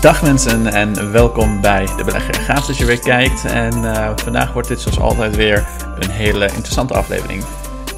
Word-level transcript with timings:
Dag 0.00 0.22
mensen 0.22 0.66
en 0.66 1.12
welkom 1.12 1.60
bij 1.60 1.86
de 1.96 2.04
Belegger. 2.04 2.34
Gaaf 2.34 2.66
dat 2.66 2.78
je 2.78 2.84
weer 2.84 3.00
kijkt. 3.00 3.44
En 3.44 3.76
uh, 3.76 4.12
vandaag 4.16 4.52
wordt 4.52 4.68
dit 4.68 4.80
zoals 4.80 5.00
altijd 5.00 5.36
weer 5.36 5.66
een 5.98 6.10
hele 6.10 6.46
interessante 6.46 6.94
aflevering. 6.94 7.44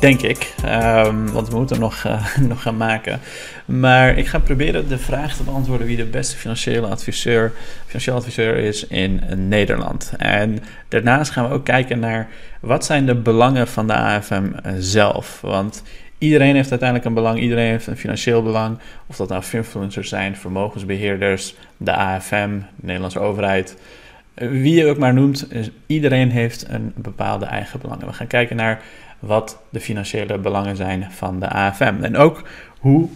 Denk 0.00 0.22
ik, 0.22 0.54
um, 0.64 1.32
want 1.32 1.48
we 1.48 1.56
moeten 1.56 1.80
nog, 1.80 2.04
uh, 2.06 2.36
nog 2.48 2.62
gaan 2.62 2.76
maken. 2.76 3.20
Maar 3.64 4.16
ik 4.16 4.26
ga 4.26 4.38
proberen 4.38 4.88
de 4.88 4.98
vraag 4.98 5.36
te 5.36 5.42
beantwoorden 5.42 5.86
wie 5.86 5.96
de 5.96 6.04
beste 6.04 6.36
financiële 6.36 6.86
adviseur, 6.86 7.52
financieel 7.86 8.16
adviseur 8.16 8.56
is 8.56 8.86
in 8.86 9.20
Nederland. 9.48 10.12
En 10.16 10.58
daarnaast 10.88 11.30
gaan 11.30 11.48
we 11.48 11.54
ook 11.54 11.64
kijken 11.64 11.98
naar 11.98 12.28
wat 12.60 12.84
zijn 12.84 13.06
de 13.06 13.14
belangen 13.14 13.68
van 13.68 13.86
de 13.86 13.94
AFM 13.94 14.50
zelf. 14.78 15.40
Want 15.40 15.82
Iedereen 16.22 16.54
heeft 16.54 16.70
uiteindelijk 16.70 17.08
een 17.08 17.14
belang, 17.14 17.38
iedereen 17.38 17.70
heeft 17.70 17.86
een 17.86 17.96
financieel 17.96 18.42
belang. 18.42 18.78
Of 19.06 19.16
dat 19.16 19.28
nou 19.28 19.42
influencers 19.52 20.08
zijn, 20.08 20.36
vermogensbeheerders, 20.36 21.54
de 21.76 21.92
AFM, 21.92 22.58
de 22.58 22.64
Nederlandse 22.86 23.20
overheid. 23.20 23.76
Wie 24.34 24.74
je 24.74 24.86
ook 24.86 24.98
maar 24.98 25.14
noemt, 25.14 25.48
iedereen 25.86 26.30
heeft 26.30 26.68
een 26.68 26.92
bepaalde 26.96 27.44
eigen 27.44 27.80
belangen. 27.80 28.06
We 28.06 28.12
gaan 28.12 28.26
kijken 28.26 28.56
naar 28.56 28.82
wat 29.18 29.58
de 29.70 29.80
financiële 29.80 30.38
belangen 30.38 30.76
zijn 30.76 31.10
van 31.10 31.40
de 31.40 31.48
AFM. 31.48 31.94
En 32.02 32.16
ook 32.16 32.48
hoe 32.78 33.08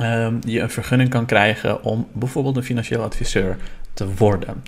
um, 0.00 0.38
je 0.46 0.60
een 0.60 0.70
vergunning 0.70 1.10
kan 1.10 1.26
krijgen 1.26 1.84
om 1.84 2.08
bijvoorbeeld 2.12 2.56
een 2.56 2.62
financieel 2.62 3.02
adviseur 3.02 3.56
te 3.94 4.14
worden. 4.14 4.62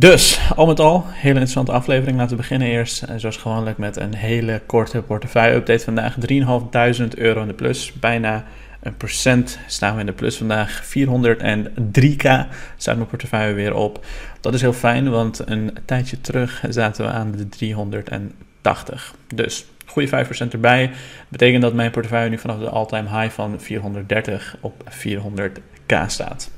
Dus, 0.00 0.40
al 0.56 0.66
met 0.66 0.80
al, 0.80 1.04
hele 1.06 1.28
interessante 1.28 1.72
aflevering. 1.72 2.16
Laten 2.16 2.36
we 2.36 2.42
beginnen 2.42 2.68
eerst, 2.68 3.02
eh, 3.02 3.16
zoals 3.16 3.36
gewoonlijk, 3.36 3.78
met 3.78 3.96
een 3.96 4.14
hele 4.14 4.62
korte 4.66 5.02
portefeuille-update 5.02 5.84
vandaag. 5.84 6.16
3.500 6.18 7.16
euro 7.16 7.40
in 7.40 7.46
de 7.46 7.54
plus, 7.54 7.92
bijna 7.92 8.44
een 8.80 8.96
procent 8.96 9.58
staan 9.66 9.94
we 9.94 10.00
in 10.00 10.06
de 10.06 10.12
plus 10.12 10.36
vandaag. 10.36 10.84
403k 10.84 12.46
staat 12.76 12.96
mijn 12.96 13.08
portefeuille 13.08 13.54
weer 13.54 13.74
op. 13.74 14.04
Dat 14.40 14.54
is 14.54 14.60
heel 14.60 14.72
fijn, 14.72 15.10
want 15.10 15.42
een 15.44 15.78
tijdje 15.84 16.20
terug 16.20 16.64
zaten 16.68 17.04
we 17.04 17.10
aan 17.10 17.32
de 17.32 17.48
380. 17.48 19.14
Dus, 19.34 19.66
goede 19.86 20.08
5% 20.08 20.52
erbij. 20.52 20.90
Betekent 21.28 21.62
dat 21.62 21.74
mijn 21.74 21.90
portefeuille 21.90 22.30
nu 22.30 22.38
vanaf 22.38 22.58
de 22.58 22.68
all-time 22.68 23.20
high 23.20 23.34
van 23.34 23.60
430 23.60 24.56
op 24.60 24.90
400k 24.90 26.06
staat. 26.06 26.50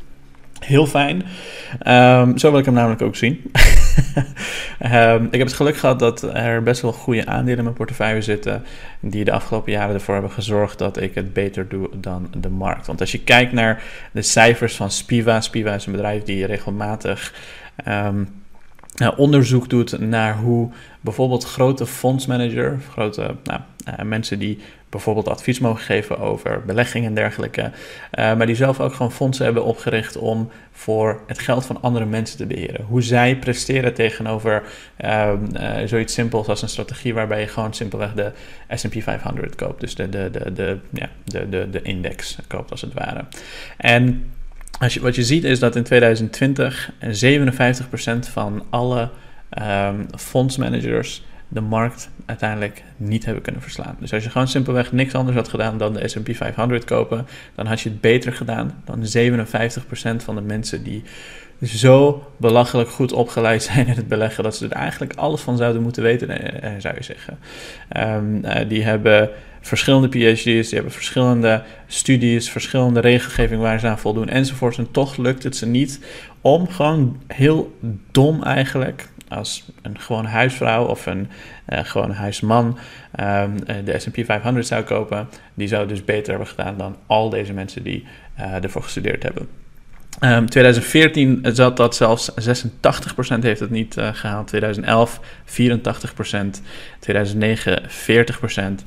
Heel 0.60 0.86
fijn. 0.86 1.22
Um, 1.86 2.38
zo 2.38 2.50
wil 2.50 2.58
ik 2.58 2.64
hem 2.64 2.74
namelijk 2.74 3.02
ook 3.02 3.16
zien. 3.16 3.42
um, 4.92 5.24
ik 5.30 5.38
heb 5.38 5.46
het 5.46 5.52
geluk 5.52 5.76
gehad 5.76 5.98
dat 5.98 6.22
er 6.22 6.62
best 6.62 6.82
wel 6.82 6.92
goede 6.92 7.26
aandelen 7.26 7.58
in 7.58 7.64
mijn 7.64 7.76
portefeuille 7.76 8.22
zitten. 8.22 8.64
Die 9.00 9.24
de 9.24 9.32
afgelopen 9.32 9.72
jaren 9.72 9.94
ervoor 9.94 10.14
hebben 10.14 10.32
gezorgd 10.32 10.78
dat 10.78 11.00
ik 11.00 11.14
het 11.14 11.32
beter 11.32 11.68
doe 11.68 11.88
dan 11.96 12.28
de 12.36 12.48
markt. 12.48 12.86
Want 12.86 13.00
als 13.00 13.12
je 13.12 13.24
kijkt 13.24 13.52
naar 13.52 13.82
de 14.12 14.22
cijfers 14.22 14.76
van 14.76 14.90
Spiva. 14.90 15.40
Spiva 15.40 15.74
is 15.74 15.86
een 15.86 15.92
bedrijf 15.92 16.22
die 16.22 16.46
regelmatig. 16.46 17.34
Um, 17.88 18.39
onderzoek 19.16 19.68
doet 19.68 19.98
naar 19.98 20.36
hoe 20.36 20.70
bijvoorbeeld 21.00 21.44
grote 21.44 21.86
fondsmanager, 21.86 22.80
grote 22.90 23.34
nou, 23.44 23.60
uh, 23.88 24.04
mensen 24.04 24.38
die 24.38 24.58
bijvoorbeeld 24.88 25.28
advies 25.28 25.58
mogen 25.58 25.84
geven 25.84 26.18
over 26.18 26.62
beleggingen 26.66 27.08
en 27.08 27.14
dergelijke. 27.14 27.60
Uh, 27.62 27.70
maar 28.12 28.46
die 28.46 28.54
zelf 28.54 28.80
ook 28.80 28.92
gewoon 28.94 29.12
fondsen 29.12 29.44
hebben 29.44 29.64
opgericht 29.64 30.16
om 30.16 30.50
voor 30.72 31.20
het 31.26 31.38
geld 31.38 31.66
van 31.66 31.82
andere 31.82 32.04
mensen 32.04 32.36
te 32.36 32.46
beheren. 32.46 32.84
Hoe 32.84 33.02
zij 33.02 33.36
presteren 33.36 33.94
tegenover 33.94 34.62
uh, 35.04 35.32
zoiets 35.84 36.14
simpels 36.14 36.46
als 36.46 36.62
een 36.62 36.68
strategie 36.68 37.14
waarbij 37.14 37.40
je 37.40 37.46
gewoon 37.46 37.74
simpelweg 37.74 38.12
de 38.14 38.32
SP 38.80 38.94
500 38.98 39.54
koopt. 39.54 39.80
Dus 39.80 39.94
de, 39.94 40.08
de, 40.08 40.30
de, 40.30 40.52
de, 40.52 40.78
ja, 40.90 41.08
de, 41.24 41.48
de, 41.48 41.70
de 41.70 41.82
index 41.82 42.38
koopt 42.46 42.70
als 42.70 42.80
het 42.80 42.92
ware. 42.92 43.24
En 43.76 44.24
als 44.78 44.94
je, 44.94 45.00
wat 45.00 45.14
je 45.14 45.24
ziet 45.24 45.44
is 45.44 45.58
dat 45.58 45.76
in 45.76 45.82
2020 45.82 46.90
57% 47.02 48.30
van 48.32 48.62
alle 48.70 49.10
um, 49.58 50.06
fondsmanagers 50.16 51.22
de 51.48 51.60
markt 51.60 52.10
uiteindelijk 52.26 52.82
niet 52.96 53.24
hebben 53.24 53.42
kunnen 53.42 53.62
verslaan. 53.62 53.96
Dus 54.00 54.12
als 54.12 54.24
je 54.24 54.30
gewoon 54.30 54.48
simpelweg 54.48 54.92
niks 54.92 55.14
anders 55.14 55.36
had 55.36 55.48
gedaan 55.48 55.78
dan 55.78 55.92
de 55.92 56.08
SP 56.12 56.28
500 56.32 56.84
kopen, 56.84 57.26
dan 57.54 57.66
had 57.66 57.80
je 57.80 57.88
het 57.88 58.00
beter 58.00 58.32
gedaan 58.32 58.82
dan 58.84 59.04
57% 60.18 60.24
van 60.24 60.34
de 60.34 60.40
mensen 60.40 60.82
die 60.82 61.02
zo 61.62 62.26
belachelijk 62.36 62.90
goed 62.90 63.12
opgeleid 63.12 63.62
zijn 63.72 63.86
in 63.86 63.96
het 63.96 64.08
beleggen 64.08 64.44
dat 64.44 64.56
ze 64.56 64.64
er 64.64 64.72
eigenlijk 64.72 65.14
alles 65.14 65.40
van 65.40 65.56
zouden 65.56 65.82
moeten 65.82 66.02
weten, 66.02 66.28
eh, 66.28 66.74
eh, 66.74 66.80
zou 66.80 66.94
je 66.94 67.02
zeggen. 67.02 67.38
Um, 67.96 68.44
uh, 68.44 68.68
die 68.68 68.82
hebben 68.82 69.30
verschillende 69.60 70.08
PhD's, 70.08 70.42
die 70.44 70.74
hebben 70.74 70.92
verschillende 70.92 71.62
studies, 71.86 72.50
verschillende 72.50 73.00
regelgeving 73.00 73.60
waar 73.60 73.80
ze 73.80 73.86
aan 73.86 73.98
voldoen 73.98 74.28
enzovoort. 74.28 74.78
En 74.78 74.90
toch 74.90 75.16
lukt 75.16 75.42
het 75.42 75.56
ze 75.56 75.66
niet 75.66 76.00
om 76.40 76.68
gewoon 76.68 77.22
heel 77.26 77.76
dom 78.10 78.42
eigenlijk 78.42 79.08
als 79.28 79.64
een 79.82 79.98
gewone 79.98 80.28
huisvrouw 80.28 80.84
of 80.84 81.06
een 81.06 81.28
uh, 81.68 81.78
gewone 81.82 82.12
huisman 82.12 82.78
um, 83.20 83.84
de 83.84 83.98
S&P 83.98 84.24
500 84.24 84.66
zou 84.66 84.82
kopen, 84.82 85.28
die 85.54 85.68
zou 85.68 85.88
dus 85.88 86.04
beter 86.04 86.28
hebben 86.28 86.48
gedaan 86.48 86.76
dan 86.76 86.96
al 87.06 87.30
deze 87.30 87.52
mensen 87.52 87.82
die 87.82 88.04
uh, 88.38 88.64
ervoor 88.64 88.82
gestudeerd 88.82 89.22
hebben. 89.22 89.48
Um, 90.20 90.48
2014 90.48 91.40
zat 91.42 91.76
dat 91.76 91.96
zelfs 91.96 92.30
86% 92.30 92.34
heeft 93.40 93.60
het 93.60 93.70
niet 93.70 93.96
gehaald. 94.12 94.46
2011 94.46 95.20
84%, 95.46 95.52
2009 96.98 97.82
40% 97.88 98.84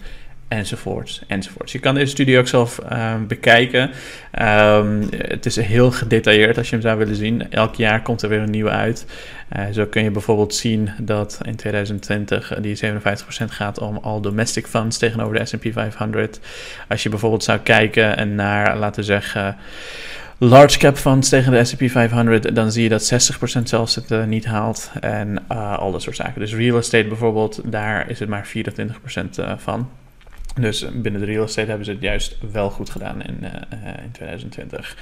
enzovoorts, 0.53 1.22
enzovoorts. 1.28 1.72
Je 1.72 1.80
kan 1.80 1.96
deze 1.96 2.12
studie 2.12 2.38
ook 2.38 2.47
zelf 2.47 2.80
uh, 2.91 3.14
bekijken. 3.28 3.90
Um, 4.41 5.08
het 5.18 5.46
is 5.46 5.56
heel 5.56 5.91
gedetailleerd 5.91 6.58
als 6.58 6.69
je 6.69 6.75
hem 6.75 6.81
zou 6.81 6.97
willen 6.97 7.16
zien. 7.16 7.52
Elk 7.52 7.75
jaar 7.75 8.02
komt 8.02 8.22
er 8.22 8.30
weer 8.30 8.40
een 8.40 8.52
nieuwe 8.52 8.69
uit. 8.69 9.06
Uh, 9.58 9.66
zo 9.72 9.86
kun 9.86 10.03
je 10.03 10.12
bijvoorbeeld 10.12 10.56
zien 10.56 10.90
dat 10.97 11.40
in 11.41 11.56
2020 11.56 12.53
die 12.62 12.80
57% 12.86 13.00
gaat 13.47 13.80
om 13.80 13.97
al 13.97 14.22
domestic 14.22 14.68
funds 14.68 14.97
tegenover 14.97 15.36
de 15.36 15.46
S&P 15.46 15.68
500. 15.72 16.40
Als 16.88 17.03
je 17.03 17.09
bijvoorbeeld 17.09 17.44
zou 17.44 17.59
kijken 17.59 18.35
naar, 18.35 18.78
laten 18.78 19.00
we 19.00 19.06
zeggen 19.06 19.58
large 20.38 20.78
cap 20.78 20.97
funds 20.97 21.30
tegen 21.30 21.52
de 21.52 21.64
S&P 21.64 21.90
500, 21.90 22.56
dan 22.56 22.72
zie 22.72 22.84
je 22.84 22.90
dat 22.90 23.31
60% 23.59 23.64
zelfs 23.64 23.96
het 23.96 24.12
uh, 24.12 24.24
niet 24.24 24.46
haalt 24.46 24.91
en 25.00 25.47
al 25.47 25.91
dat 25.91 26.02
soort 26.02 26.16
zaken. 26.16 26.40
Dus 26.40 26.53
real 26.53 26.78
estate 26.78 27.08
bijvoorbeeld, 27.08 27.62
daar 27.64 28.09
is 28.09 28.20
het 28.20 28.30
maar 28.30 28.47
24% 28.47 28.52
uh, 29.40 29.52
van. 29.58 29.90
Dus 30.59 30.86
binnen 30.94 31.22
de 31.22 31.28
real 31.28 31.44
estate 31.44 31.68
hebben 31.68 31.86
ze 31.86 31.91
het 31.91 32.02
juist 32.02 32.38
wel 32.52 32.69
goed 32.69 32.90
gedaan 32.90 33.22
in, 33.24 33.38
uh, 33.41 33.50
in 34.03 34.12
2020. 34.12 34.97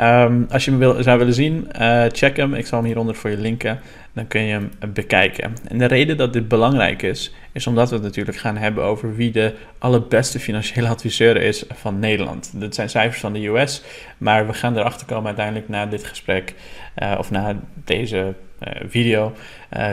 Um, 0.00 0.46
als 0.50 0.64
je 0.64 0.70
hem 0.70 0.80
wil, 0.80 1.02
zou 1.02 1.18
willen 1.18 1.34
zien, 1.34 1.68
check 2.12 2.36
hem. 2.36 2.54
Ik 2.54 2.66
zal 2.66 2.78
hem 2.78 2.86
hieronder 2.86 3.14
voor 3.14 3.30
je 3.30 3.38
linken. 3.38 3.80
Dan 4.16 4.26
kun 4.26 4.42
je 4.42 4.52
hem 4.52 4.92
bekijken. 4.92 5.56
En 5.68 5.78
de 5.78 5.84
reden 5.84 6.16
dat 6.16 6.32
dit 6.32 6.48
belangrijk 6.48 7.02
is, 7.02 7.34
is 7.52 7.66
omdat 7.66 7.88
we 7.88 7.94
het 7.94 8.04
natuurlijk 8.04 8.36
gaan 8.36 8.56
hebben 8.56 8.84
over 8.84 9.16
wie 9.16 9.30
de 9.30 9.54
allerbeste 9.78 10.40
financiële 10.40 10.88
adviseur 10.88 11.36
is 11.36 11.64
van 11.74 11.98
Nederland. 11.98 12.52
Dat 12.54 12.74
zijn 12.74 12.88
cijfers 12.88 13.20
van 13.20 13.32
de 13.32 13.46
US, 13.46 13.82
maar 14.18 14.46
we 14.46 14.52
gaan 14.52 14.76
erachter 14.76 15.06
komen 15.06 15.26
uiteindelijk 15.26 15.68
na 15.68 15.86
dit 15.86 16.04
gesprek 16.04 16.54
uh, 17.02 17.14
of 17.18 17.30
na 17.30 17.60
deze 17.84 18.34
uh, 18.62 18.68
video 18.88 19.32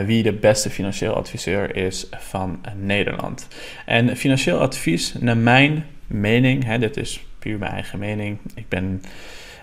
wie 0.06 0.22
de 0.22 0.32
beste 0.32 0.70
financieel 0.70 1.14
adviseur 1.14 1.76
is 1.76 2.06
van 2.18 2.60
Nederland. 2.80 3.48
En 3.86 4.16
financieel 4.16 4.58
advies, 4.58 5.14
naar 5.20 5.36
mijn 5.36 5.86
mening, 6.06 6.64
hè, 6.64 6.78
dit 6.78 6.96
is 6.96 7.24
puur 7.38 7.58
mijn 7.58 7.72
eigen 7.72 7.98
mening. 7.98 8.38
Ik 8.54 8.68
ben, 8.68 9.02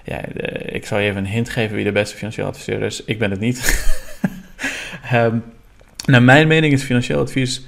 ja, 0.04 0.22
ik 0.66 0.86
zal 0.86 1.00
je 1.00 1.10
even 1.10 1.24
een 1.24 1.32
hint 1.32 1.50
geven 1.50 1.76
wie 1.76 1.86
de 1.86 1.92
beste 1.92 2.18
financieel 2.18 2.48
adviseur 2.48 2.82
is. 2.82 3.04
Ik 3.04 3.20
ben 3.20 3.32
het 3.32 3.40
niet. 3.40 3.60
um, 5.14 5.44
naar 6.06 6.24
mijn 6.24 6.48
mening 6.48 6.74
is 6.74 6.84
financieel 6.84 7.20
advies 7.20 7.66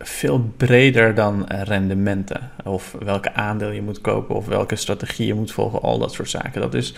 veel 0.00 0.52
breder 0.56 1.14
dan 1.14 1.46
rendementen. 1.48 2.50
Of 2.64 2.96
welke 2.98 3.32
aandeel 3.32 3.70
je 3.70 3.82
moet 3.82 4.00
kopen 4.00 4.34
of 4.34 4.46
welke 4.46 4.76
strategie 4.76 5.26
je 5.26 5.34
moet 5.34 5.52
volgen, 5.52 5.82
al 5.82 5.98
dat 5.98 6.12
soort 6.12 6.30
zaken. 6.30 6.60
Dat, 6.60 6.74
is, 6.74 6.94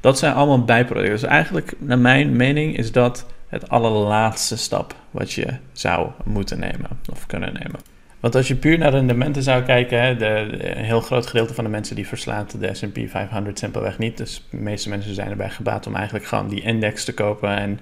dat 0.00 0.18
zijn 0.18 0.34
allemaal 0.34 0.64
bijproducten. 0.64 1.12
Dus 1.12 1.22
eigenlijk, 1.22 1.72
naar 1.78 1.98
mijn 1.98 2.36
mening, 2.36 2.76
is 2.76 2.92
dat 2.92 3.26
het 3.48 3.68
allerlaatste 3.68 4.56
stap 4.56 4.94
wat 5.10 5.32
je 5.32 5.46
zou 5.72 6.08
moeten 6.24 6.58
nemen 6.58 6.88
of 7.12 7.26
kunnen 7.26 7.52
nemen. 7.52 7.80
Want 8.20 8.34
als 8.34 8.48
je 8.48 8.56
puur 8.56 8.78
naar 8.78 8.90
rendementen 8.90 9.42
zou 9.42 9.62
kijken, 9.62 10.18
de, 10.18 10.48
een 10.76 10.84
heel 10.84 11.00
groot 11.00 11.26
gedeelte 11.26 11.54
van 11.54 11.64
de 11.64 11.70
mensen 11.70 11.96
die 11.96 12.06
verslaat 12.06 12.60
de 12.60 12.74
S&P 12.74 12.98
500 13.06 13.58
simpelweg 13.58 13.98
niet. 13.98 14.16
Dus 14.16 14.46
de 14.50 14.56
meeste 14.56 14.88
mensen 14.88 15.14
zijn 15.14 15.30
erbij 15.30 15.50
gebaat 15.50 15.86
om 15.86 15.94
eigenlijk 15.94 16.24
gewoon 16.24 16.48
die 16.48 16.62
index 16.62 17.04
te 17.04 17.14
kopen 17.14 17.56
en 17.56 17.80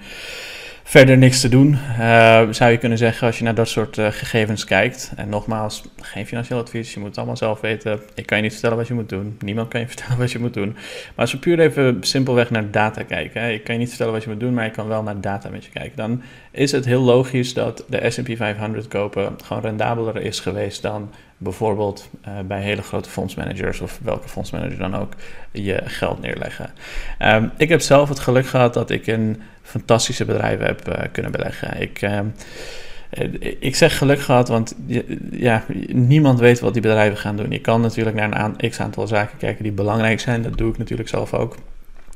verder 0.88 1.18
niks 1.18 1.40
te 1.40 1.48
doen, 1.48 1.78
uh, 1.98 2.42
zou 2.50 2.70
je 2.70 2.78
kunnen 2.78 2.98
zeggen 2.98 3.26
als 3.26 3.38
je 3.38 3.44
naar 3.44 3.54
dat 3.54 3.68
soort 3.68 3.96
uh, 3.96 4.06
gegevens 4.10 4.64
kijkt. 4.64 5.12
En 5.16 5.28
nogmaals, 5.28 5.82
geen 6.00 6.26
financieel 6.26 6.58
advies, 6.60 6.92
je 6.92 6.98
moet 6.98 7.08
het 7.08 7.16
allemaal 7.16 7.36
zelf 7.36 7.60
weten. 7.60 8.00
Ik 8.14 8.26
kan 8.26 8.36
je 8.36 8.42
niet 8.42 8.52
vertellen 8.52 8.76
wat 8.76 8.86
je 8.86 8.94
moet 8.94 9.08
doen, 9.08 9.36
niemand 9.40 9.68
kan 9.68 9.80
je 9.80 9.86
vertellen 9.94 10.18
wat 10.18 10.32
je 10.32 10.38
moet 10.38 10.54
doen. 10.54 10.72
Maar 10.72 11.14
als 11.16 11.32
we 11.32 11.38
puur 11.38 11.60
even 11.60 11.96
simpelweg 12.00 12.50
naar 12.50 12.70
data 12.70 13.02
kijken, 13.02 13.42
hè, 13.42 13.50
ik 13.50 13.64
kan 13.64 13.74
je 13.74 13.80
niet 13.80 13.88
vertellen 13.88 14.12
wat 14.12 14.22
je 14.22 14.28
moet 14.28 14.40
doen, 14.40 14.54
maar 14.54 14.66
ik 14.66 14.72
kan 14.72 14.88
wel 14.88 15.02
naar 15.02 15.20
data 15.20 15.48
met 15.48 15.64
je 15.64 15.70
kijken. 15.70 15.96
Dan 15.96 16.22
is 16.50 16.72
het 16.72 16.84
heel 16.84 17.02
logisch 17.02 17.54
dat 17.54 17.84
de 17.88 18.10
S&P 18.10 18.36
500 18.36 18.88
kopen 18.88 19.36
gewoon 19.44 19.62
rendabeler 19.62 20.16
is 20.22 20.40
geweest 20.40 20.82
dan 20.82 21.10
bijvoorbeeld 21.38 22.08
uh, 22.28 22.34
bij 22.46 22.62
hele 22.62 22.82
grote 22.82 23.10
fondsmanagers 23.10 23.80
of 23.80 23.98
welke 24.02 24.28
fondsmanager 24.28 24.78
dan 24.78 24.96
ook 24.96 25.12
je 25.50 25.80
geld 25.84 26.20
neerleggen. 26.20 26.70
Um, 27.22 27.50
ik 27.56 27.68
heb 27.68 27.80
zelf 27.80 28.08
het 28.08 28.18
geluk 28.18 28.46
gehad 28.46 28.74
dat 28.74 28.90
ik 28.90 29.06
in 29.06 29.42
fantastische 29.62 30.24
bedrijven 30.24 30.66
heb 30.66 30.88
uh, 30.88 30.94
kunnen 31.12 31.32
beleggen. 31.32 31.80
Ik, 31.80 32.02
uh, 32.02 32.20
ik 33.58 33.76
zeg 33.76 33.98
geluk 33.98 34.20
gehad, 34.20 34.48
want 34.48 34.76
ja, 35.30 35.64
niemand 35.88 36.38
weet 36.38 36.60
wat 36.60 36.72
die 36.72 36.82
bedrijven 36.82 37.18
gaan 37.18 37.36
doen. 37.36 37.50
Je 37.50 37.60
kan 37.60 37.80
natuurlijk 37.80 38.16
naar 38.16 38.44
een 38.58 38.70
x 38.70 38.80
aantal 38.80 39.06
zaken 39.06 39.38
kijken 39.38 39.62
die 39.62 39.72
belangrijk 39.72 40.20
zijn. 40.20 40.42
Dat 40.42 40.56
doe 40.58 40.70
ik 40.70 40.78
natuurlijk 40.78 41.08
zelf 41.08 41.34
ook. 41.34 41.56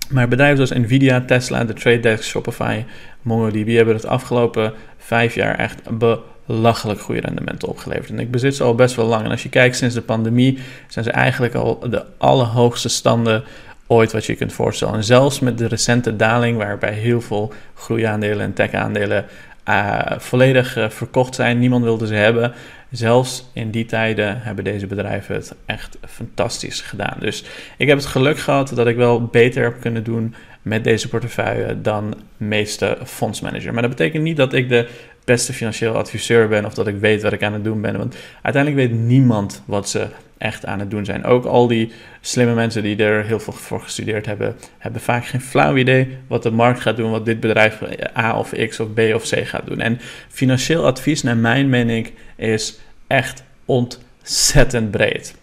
Maar 0.09 0.29
bedrijven 0.29 0.67
zoals 0.67 0.83
Nvidia, 0.83 1.21
Tesla, 1.21 1.65
de 1.65 1.73
Trade 1.73 2.01
Desk, 2.01 2.23
Shopify, 2.23 2.85
MongoDB 3.23 3.75
hebben 3.77 3.95
het 3.95 4.07
afgelopen 4.07 4.73
vijf 4.99 5.35
jaar 5.35 5.59
echt 5.59 5.99
belachelijk 6.47 7.01
goede 7.01 7.21
rendementen 7.21 7.69
opgeleverd. 7.69 8.11
En 8.11 8.19
ik 8.19 8.31
bezit 8.31 8.57
ze 8.57 8.63
al 8.63 8.75
best 8.75 8.95
wel 8.95 9.07
lang. 9.07 9.25
En 9.25 9.31
als 9.31 9.43
je 9.43 9.49
kijkt 9.49 9.77
sinds 9.77 9.95
de 9.95 10.03
pandemie, 10.03 10.59
zijn 10.89 11.05
ze 11.05 11.11
eigenlijk 11.11 11.55
al 11.55 11.79
de 11.91 12.05
allerhoogste 12.19 12.89
standen 12.89 13.45
ooit 13.87 14.13
wat 14.13 14.27
je 14.27 14.35
kunt 14.35 14.53
voorstellen. 14.53 14.95
En 14.95 15.05
zelfs 15.05 15.41
met 15.41 15.59
de 15.59 15.67
recente 15.67 16.17
daling, 16.17 16.57
waarbij 16.57 16.93
heel 16.93 17.21
veel 17.21 17.53
groeiaandelen 17.75 18.45
en 18.45 18.53
tech-aandelen 18.53 19.25
uh, 19.69 20.01
volledig 20.19 20.77
uh, 20.77 20.89
verkocht 20.89 21.35
zijn, 21.35 21.59
niemand 21.59 21.85
wilde 21.85 22.07
ze 22.07 22.15
hebben. 22.15 22.53
Zelfs 22.91 23.51
in 23.53 23.71
die 23.71 23.87
tijden 23.87 24.43
hebben 24.43 24.65
deze 24.65 24.87
bedrijven 24.87 25.35
het 25.35 25.55
echt 25.67 25.99
fantastisch 26.09 26.81
gedaan. 26.81 27.17
Dus 27.19 27.45
ik 27.77 27.89
heb 27.89 27.97
het 27.97 28.07
geluk 28.07 28.39
gehad 28.39 28.73
dat 28.75 28.87
ik 28.87 28.97
wel 28.97 29.25
beter 29.25 29.63
heb 29.63 29.81
kunnen 29.81 30.05
doen 30.05 30.35
met 30.63 30.85
deze 30.85 31.09
portefeuille 31.09 31.81
dan 31.81 32.15
meeste 32.37 32.99
fondsmanager. 33.05 33.73
Maar 33.73 33.83
dat 33.83 33.91
betekent 33.91 34.23
niet 34.23 34.37
dat 34.37 34.53
ik 34.53 34.69
de 34.69 34.89
beste 35.25 35.53
financieel 35.53 35.97
adviseur 35.97 36.49
ben 36.49 36.65
of 36.65 36.75
dat 36.75 36.87
ik 36.87 36.97
weet 36.97 37.23
wat 37.23 37.33
ik 37.33 37.43
aan 37.43 37.53
het 37.53 37.65
doen 37.65 37.81
ben. 37.81 37.97
Want 37.99 38.17
uiteindelijk 38.43 38.89
weet 38.89 39.01
niemand 39.01 39.63
wat 39.67 39.89
ze 39.89 40.07
echt 40.39 40.67
aan 40.67 40.79
het 40.79 40.91
doen 40.91 41.05
zijn. 41.05 41.25
Ook 41.25 41.45
al 41.45 41.67
die 41.67 41.93
slimme 42.21 42.55
mensen 42.55 42.83
die 42.83 42.97
er 42.97 43.25
heel 43.25 43.41
veel 43.41 43.53
voor 43.53 43.81
gestudeerd 43.81 44.27
hebben, 44.27 44.57
hebben 44.79 45.01
vaak 45.01 45.27
geen 45.27 45.41
flauw 45.41 45.77
idee 45.77 46.17
wat 46.27 46.43
de 46.43 46.51
markt 46.51 46.81
gaat 46.81 46.97
doen, 46.97 47.11
wat 47.11 47.25
dit 47.25 47.41
bedrijf 47.41 47.79
A 48.17 48.39
of 48.39 48.53
X 48.69 48.81
of 48.81 48.93
B 48.95 48.99
of 48.99 49.29
C 49.29 49.47
gaat 49.47 49.67
doen. 49.67 49.81
En 49.81 50.01
financieel 50.29 50.87
advies, 50.87 51.23
naar 51.23 51.37
mijn 51.37 51.69
mening, 51.69 52.11
is 52.37 52.79
echt 53.07 53.43
ontzettend 53.65 54.91
breed. 54.91 55.35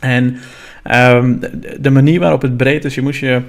En 0.00 0.38
um, 0.90 1.40
de, 1.78 1.90
manier 1.90 2.20
waarop 2.20 2.42
het 2.42 2.56
breed 2.56 2.84
is, 2.84 2.94
je 2.94 3.02
moet 3.02 3.16
je 3.16 3.42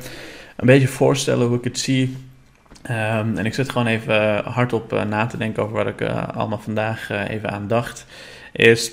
een 0.56 0.66
beetje 0.66 0.88
voorstellen 0.88 1.48
hoe 1.48 1.58
ik 1.58 1.64
het 1.64 1.80
zie. 1.80 2.16
Um, 2.90 3.38
en 3.38 3.46
ik 3.46 3.54
zit 3.54 3.70
gewoon 3.70 3.88
even 3.88 4.44
hardop 4.44 4.94
uh, 4.94 5.04
na 5.04 5.26
te 5.26 5.38
denken 5.38 5.64
over 5.64 5.76
wat 5.76 5.88
ik 5.88 6.02
uh, 6.02 6.28
allemaal 6.28 6.60
vandaag 6.60 7.12
uh, 7.12 7.30
even 7.30 7.50
aan 7.50 7.68
dacht. 7.68 8.06
Is 8.52 8.92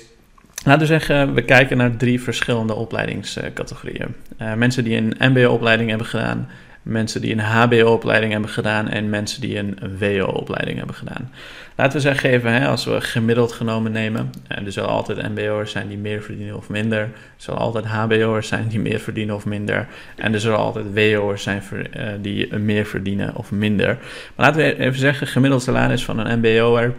Laten 0.63 0.81
we 0.81 0.87
zeggen, 0.87 1.33
we 1.33 1.41
kijken 1.41 1.77
naar 1.77 1.97
drie 1.97 2.21
verschillende 2.21 2.73
opleidingscategorieën. 2.73 4.15
Mensen 4.55 4.83
die 4.83 4.97
een 4.97 5.31
MBO-opleiding 5.31 5.89
hebben 5.89 6.07
gedaan, 6.07 6.49
mensen 6.81 7.21
die 7.21 7.31
een 7.31 7.39
HBO-opleiding 7.39 8.31
hebben 8.31 8.49
gedaan 8.49 8.87
en 8.89 9.09
mensen 9.09 9.41
die 9.41 9.57
een 9.57 9.77
WO-opleiding 9.99 10.77
hebben 10.77 10.95
gedaan. 10.95 11.31
Laten 11.75 11.93
we 11.93 11.99
zeggen 11.99 12.29
even, 12.29 12.53
hè, 12.53 12.67
als 12.67 12.85
we 12.85 13.01
gemiddeld 13.01 13.51
genomen 13.51 13.91
nemen, 13.91 14.31
uh, 14.51 14.65
er 14.65 14.71
zullen 14.71 14.89
altijd 14.89 15.29
MBO'ers 15.29 15.71
zijn 15.71 15.87
die 15.87 15.97
meer 15.97 16.21
verdienen 16.21 16.55
of 16.55 16.69
minder, 16.69 16.99
er 16.99 17.11
zullen 17.37 17.59
altijd 17.59 17.85
HBO'ers 17.85 18.47
zijn 18.47 18.67
die 18.67 18.79
meer 18.79 18.99
verdienen 18.99 19.35
of 19.35 19.45
minder, 19.45 19.87
en 20.15 20.33
er 20.33 20.39
zullen 20.39 20.57
altijd 20.57 20.85
WO'ers 20.93 21.43
zijn 21.43 21.63
uh, 21.73 22.07
die 22.21 22.57
meer 22.57 22.85
verdienen 22.85 23.35
of 23.35 23.51
minder. 23.51 23.97
Maar 24.35 24.45
laten 24.45 24.61
we 24.61 24.79
even 24.79 24.99
zeggen, 24.99 25.27
gemiddeld 25.27 25.63
salaris 25.63 26.05
van 26.05 26.19
een 26.19 26.39
MBO'er 26.39 26.93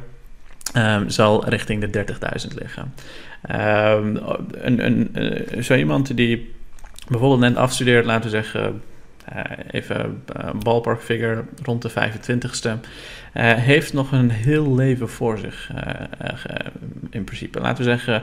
um, 0.76 1.11
zal 1.11 1.49
richting 1.49 1.90
de 1.90 2.05
30.000 2.49 2.55
liggen. 2.58 2.94
Um, 3.50 4.20
een, 4.50 4.85
een, 4.85 5.11
uh, 5.14 5.62
zo 5.62 5.75
iemand 5.75 6.17
die 6.17 6.55
bijvoorbeeld 7.08 7.40
net 7.40 7.56
afstudeert, 7.56 8.05
laten 8.05 8.25
we 8.25 8.37
zeggen, 8.37 8.82
even 9.71 10.23
uh, 10.37 10.51
ballpark 10.63 11.03
figure 11.03 11.45
rond 11.63 11.83
de 11.83 11.91
25ste, 11.91 12.89
heeft 13.41 13.93
nog 13.93 14.13
een 14.13 14.31
heel 14.31 14.75
leven 14.75 15.09
voor 15.09 15.39
zich 15.39 15.71
in 17.11 17.25
principe. 17.25 17.61
Laten 17.61 17.85
we 17.85 17.91
zeggen, 17.91 18.23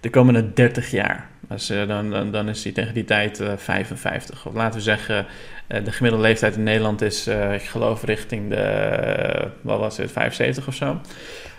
de 0.00 0.10
komende 0.10 0.52
30 0.52 0.90
jaar. 0.90 1.28
Dus, 1.48 1.66
dan, 1.66 2.10
dan, 2.10 2.30
dan, 2.30 2.48
is 2.48 2.64
hij 2.64 2.72
tegen 2.72 2.94
die 2.94 3.04
tijd 3.04 3.42
55. 3.56 4.46
Of 4.46 4.54
laten 4.54 4.78
we 4.78 4.84
zeggen, 4.84 5.26
de 5.66 5.92
gemiddelde 5.92 6.26
leeftijd 6.26 6.56
in 6.56 6.62
Nederland 6.62 7.02
is, 7.02 7.26
ik 7.52 7.62
geloof, 7.62 8.04
richting 8.04 8.50
de, 8.50 9.48
wat 9.60 9.78
was 9.78 9.96
het, 9.96 10.12
75 10.12 10.66
of 10.66 10.74
zo. 10.74 11.00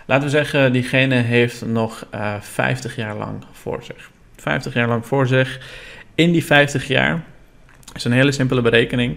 Laten 0.06 0.24
we 0.24 0.30
zeggen, 0.30 0.72
diegene 0.72 1.14
heeft 1.14 1.66
nog 1.66 2.06
uh, 2.14 2.34
eh, 2.34 2.40
50 2.40 2.96
jaar 2.96 3.16
lang 3.16 3.44
voor 3.52 3.82
zich. 3.82 4.10
50 4.36 4.74
jaar 4.74 4.88
lang 4.88 5.06
voor 5.06 5.26
zich. 5.26 5.60
In 6.14 6.32
die 6.32 6.44
50 6.44 6.88
jaar 6.88 7.24
is 7.96 8.04
een 8.04 8.12
hele 8.12 8.32
simpele 8.32 8.62
berekening. 8.62 9.16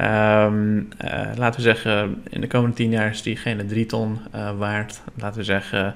Um, 0.00 0.78
uh, 1.04 1.20
laten 1.36 1.56
we 1.56 1.62
zeggen, 1.62 2.22
in 2.28 2.40
de 2.40 2.46
komende 2.46 2.76
10 2.76 2.90
jaar 2.90 3.10
is 3.10 3.22
diegene 3.22 3.66
3 3.66 3.86
ton 3.86 4.18
uh, 4.34 4.50
waard. 4.58 5.00
Laten 5.14 5.38
we 5.38 5.44
zeggen, 5.44 5.94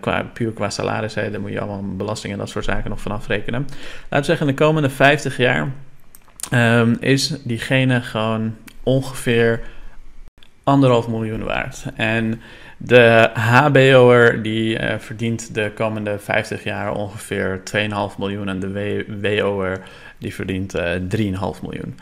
qua, 0.00 0.22
puur 0.32 0.52
qua 0.52 0.70
salaris, 0.70 1.14
daar 1.14 1.40
moet 1.40 1.52
je 1.52 1.60
allemaal 1.60 1.96
belasting 1.96 2.32
en 2.32 2.38
dat 2.38 2.48
soort 2.48 2.64
zaken 2.64 2.90
nog 2.90 3.00
vanaf 3.00 3.26
rekenen. 3.26 3.60
Laten 4.02 4.18
we 4.18 4.24
zeggen, 4.24 4.48
in 4.48 4.54
de 4.56 4.62
komende 4.64 4.90
50 4.90 5.36
jaar 5.36 5.72
um, 6.52 6.96
is 7.00 7.34
diegene 7.44 8.00
gewoon 8.00 8.56
ongeveer 8.82 9.60
anderhalf 10.64 11.08
miljoen 11.08 11.44
waard. 11.44 11.84
En 11.96 12.40
de 12.76 13.30
HBO'er 13.34 14.42
die 14.42 14.80
uh, 14.80 14.94
verdient 14.98 15.54
de 15.54 15.72
komende 15.74 16.18
50 16.18 16.64
jaar 16.64 16.94
ongeveer 16.94 17.60
2,5 17.74 18.18
miljoen 18.18 18.48
en 18.48 18.60
de 18.60 19.04
WO'er 19.20 19.80
die 20.18 20.34
verdient 20.34 20.76
uh, 20.76 20.94
eh, 20.94 21.02
3,5 21.02 21.62
miljoen. 21.62 21.98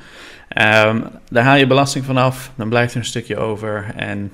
Um, 0.88 1.04
daar 1.30 1.44
haal 1.44 1.56
je 1.56 1.66
belasting 1.66 2.04
vanaf, 2.04 2.52
dan 2.54 2.68
blijft 2.68 2.92
er 2.92 2.98
een 2.98 3.04
stukje 3.04 3.36
over 3.36 3.92
en 3.96 4.32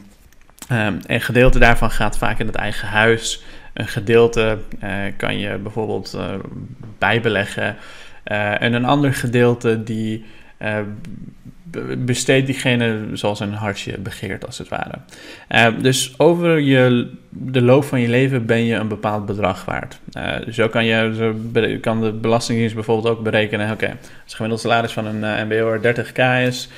um, 0.72 0.98
een 1.06 1.20
gedeelte 1.20 1.58
daarvan 1.58 1.90
gaat 1.90 2.18
vaak 2.18 2.38
in 2.38 2.46
het 2.46 2.54
eigen 2.54 2.88
huis. 2.88 3.42
Een 3.72 3.88
gedeelte 3.88 4.58
uh, 4.84 4.90
kan 5.16 5.38
je 5.38 5.58
bijvoorbeeld 5.58 6.18
bijbeleggen 6.98 7.76
en 8.24 8.72
een 8.72 8.84
ander 8.84 9.14
gedeelte 9.14 9.82
die 9.82 10.24
besteedt 11.98 12.46
diegene 12.46 13.06
zoals 13.12 13.40
een 13.40 13.52
hartje 13.52 13.98
begeert, 13.98 14.46
als 14.46 14.58
het 14.58 14.68
ware. 14.68 14.98
Uh, 15.48 15.66
dus 15.82 16.14
over 16.16 16.58
je, 16.58 17.10
de 17.28 17.62
loop 17.62 17.84
van 17.84 18.00
je 18.00 18.08
leven 18.08 18.46
ben 18.46 18.64
je 18.64 18.74
een 18.74 18.88
bepaald 18.88 19.26
bedrag 19.26 19.64
waard. 19.64 20.00
Uh, 20.12 20.34
zo 20.50 20.68
kan, 20.68 20.84
je, 20.84 21.14
zo 21.16 21.34
kan 21.80 22.00
de 22.00 22.12
Belastingdienst 22.12 22.74
bijvoorbeeld 22.74 23.16
ook 23.16 23.22
berekenen: 23.22 23.72
oké, 23.72 23.84
okay, 23.84 23.96
als 24.24 24.34
gemiddeld 24.34 24.60
salaris 24.60 24.92
van 24.92 25.06
een 25.06 25.22
uh, 25.22 25.44
MBO'er 25.44 25.80
30k 25.80 26.46
is, 26.46 26.68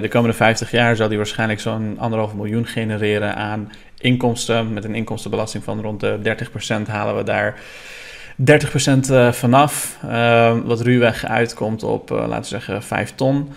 de 0.00 0.08
komende 0.08 0.36
50 0.36 0.70
jaar 0.70 0.96
zal 0.96 1.08
die 1.08 1.16
waarschijnlijk 1.16 1.60
zo'n 1.60 1.96
anderhalf 1.98 2.34
miljoen 2.34 2.66
genereren 2.66 3.34
aan 3.34 3.72
inkomsten. 3.98 4.72
Met 4.72 4.84
een 4.84 4.94
inkomstenbelasting 4.94 5.64
van 5.64 5.80
rond 5.80 6.00
de 6.00 6.18
30% 6.84 6.86
halen 6.86 7.16
we 7.16 7.22
daar. 7.22 7.58
30% 9.30 9.34
vanaf, 9.36 9.98
wat 10.64 10.80
ruwweg 10.80 11.26
uitkomt 11.26 11.82
op, 11.82 12.10
laten 12.10 12.40
we 12.40 12.44
zeggen, 12.44 12.82
5 12.82 13.14
ton. 13.14 13.48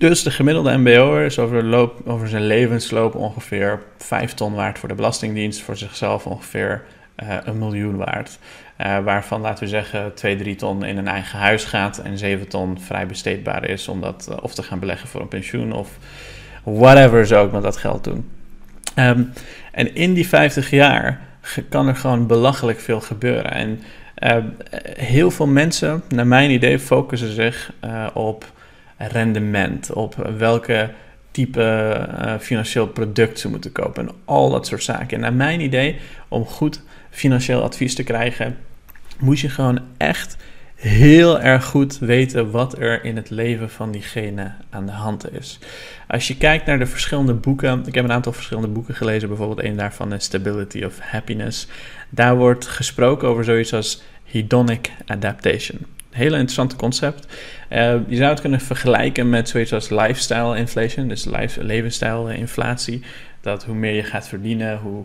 Dus 0.00 0.22
de 0.22 0.30
gemiddelde 0.30 0.76
MBO'er 0.76 1.24
is 1.24 1.38
over, 1.38 1.90
over 2.04 2.28
zijn 2.28 2.46
levensloop 2.46 3.14
ongeveer 3.14 3.82
5 3.98 4.34
ton 4.34 4.54
waard 4.54 4.78
voor 4.78 4.88
de 4.88 4.94
Belastingdienst, 4.94 5.60
voor 5.60 5.76
zichzelf 5.76 6.26
ongeveer 6.26 6.82
uh, 7.22 7.36
een 7.44 7.58
miljoen 7.58 7.96
waard. 7.96 8.38
Uh, 8.80 8.98
waarvan, 8.98 9.40
laten 9.40 9.64
we 9.64 9.70
zeggen, 9.70 10.14
2, 10.14 10.36
3 10.36 10.56
ton 10.56 10.84
in 10.84 10.96
een 10.96 11.08
eigen 11.08 11.38
huis 11.38 11.64
gaat 11.64 11.98
en 11.98 12.18
7 12.18 12.48
ton 12.48 12.80
vrij 12.80 13.06
besteedbaar 13.06 13.68
is 13.68 13.88
om 13.88 14.00
dat 14.00 14.26
uh, 14.30 14.36
of 14.42 14.54
te 14.54 14.62
gaan 14.62 14.78
beleggen 14.78 15.08
voor 15.08 15.20
een 15.20 15.28
pensioen 15.28 15.72
of 15.72 15.98
whatever 16.62 17.26
ze 17.26 17.36
ook 17.36 17.52
met 17.52 17.62
dat 17.62 17.76
geld 17.76 18.04
doen. 18.04 18.30
Um, 18.96 19.32
en 19.72 19.94
in 19.94 20.14
die 20.14 20.28
50 20.28 20.70
jaar 20.70 21.20
kan 21.68 21.88
er 21.88 21.96
gewoon 21.96 22.26
belachelijk 22.26 22.80
veel 22.80 23.00
gebeuren. 23.00 23.52
En 23.52 23.82
heel 24.96 25.30
veel 25.30 25.46
mensen, 25.46 26.02
naar 26.08 26.26
mijn 26.26 26.50
idee, 26.50 26.78
focussen 26.78 27.34
zich 27.34 27.72
op 28.12 28.52
rendement, 29.08 29.92
op 29.92 30.14
welke 30.38 30.90
type 31.30 31.60
uh, 32.20 32.38
financieel 32.38 32.86
product 32.86 33.38
ze 33.38 33.48
moeten 33.48 33.72
kopen 33.72 34.08
en 34.08 34.14
al 34.24 34.50
dat 34.50 34.66
soort 34.66 34.82
zaken. 34.82 35.10
En 35.10 35.20
naar 35.20 35.32
mijn 35.32 35.60
idee, 35.60 35.96
om 36.28 36.44
goed 36.44 36.82
financieel 37.10 37.62
advies 37.62 37.94
te 37.94 38.02
krijgen, 38.02 38.58
moet 39.18 39.40
je 39.40 39.48
gewoon 39.48 39.80
echt 39.96 40.36
heel 40.74 41.40
erg 41.40 41.64
goed 41.64 41.98
weten 41.98 42.50
wat 42.50 42.78
er 42.78 43.04
in 43.04 43.16
het 43.16 43.30
leven 43.30 43.70
van 43.70 43.90
diegene 43.90 44.52
aan 44.70 44.86
de 44.86 44.92
hand 44.92 45.32
is. 45.32 45.58
Als 46.08 46.28
je 46.28 46.36
kijkt 46.36 46.66
naar 46.66 46.78
de 46.78 46.86
verschillende 46.86 47.34
boeken, 47.34 47.82
ik 47.86 47.94
heb 47.94 48.04
een 48.04 48.12
aantal 48.12 48.32
verschillende 48.32 48.68
boeken 48.68 48.94
gelezen, 48.94 49.28
bijvoorbeeld 49.28 49.62
een 49.62 49.76
daarvan 49.76 50.12
is 50.12 50.24
Stability 50.24 50.84
of 50.84 50.98
Happiness. 50.98 51.66
Daar 52.08 52.36
wordt 52.36 52.66
gesproken 52.66 53.28
over 53.28 53.44
zoiets 53.44 53.72
als 53.72 54.02
hedonic 54.24 54.90
adaptation 55.06 55.86
hele 56.10 56.36
interessante 56.36 56.76
concept. 56.76 57.26
Uh, 57.70 57.94
je 58.06 58.16
zou 58.16 58.30
het 58.30 58.40
kunnen 58.40 58.60
vergelijken 58.60 59.28
met 59.28 59.48
zoiets 59.48 59.72
als 59.72 59.90
lifestyle 59.90 60.56
inflation, 60.56 61.08
dus 61.08 61.24
life, 61.24 61.64
levensstijl 61.64 62.28
inflatie. 62.28 63.02
Dat 63.40 63.64
hoe 63.64 63.74
meer 63.74 63.94
je 63.94 64.02
gaat 64.02 64.28
verdienen, 64.28 64.78
hoe 64.78 65.04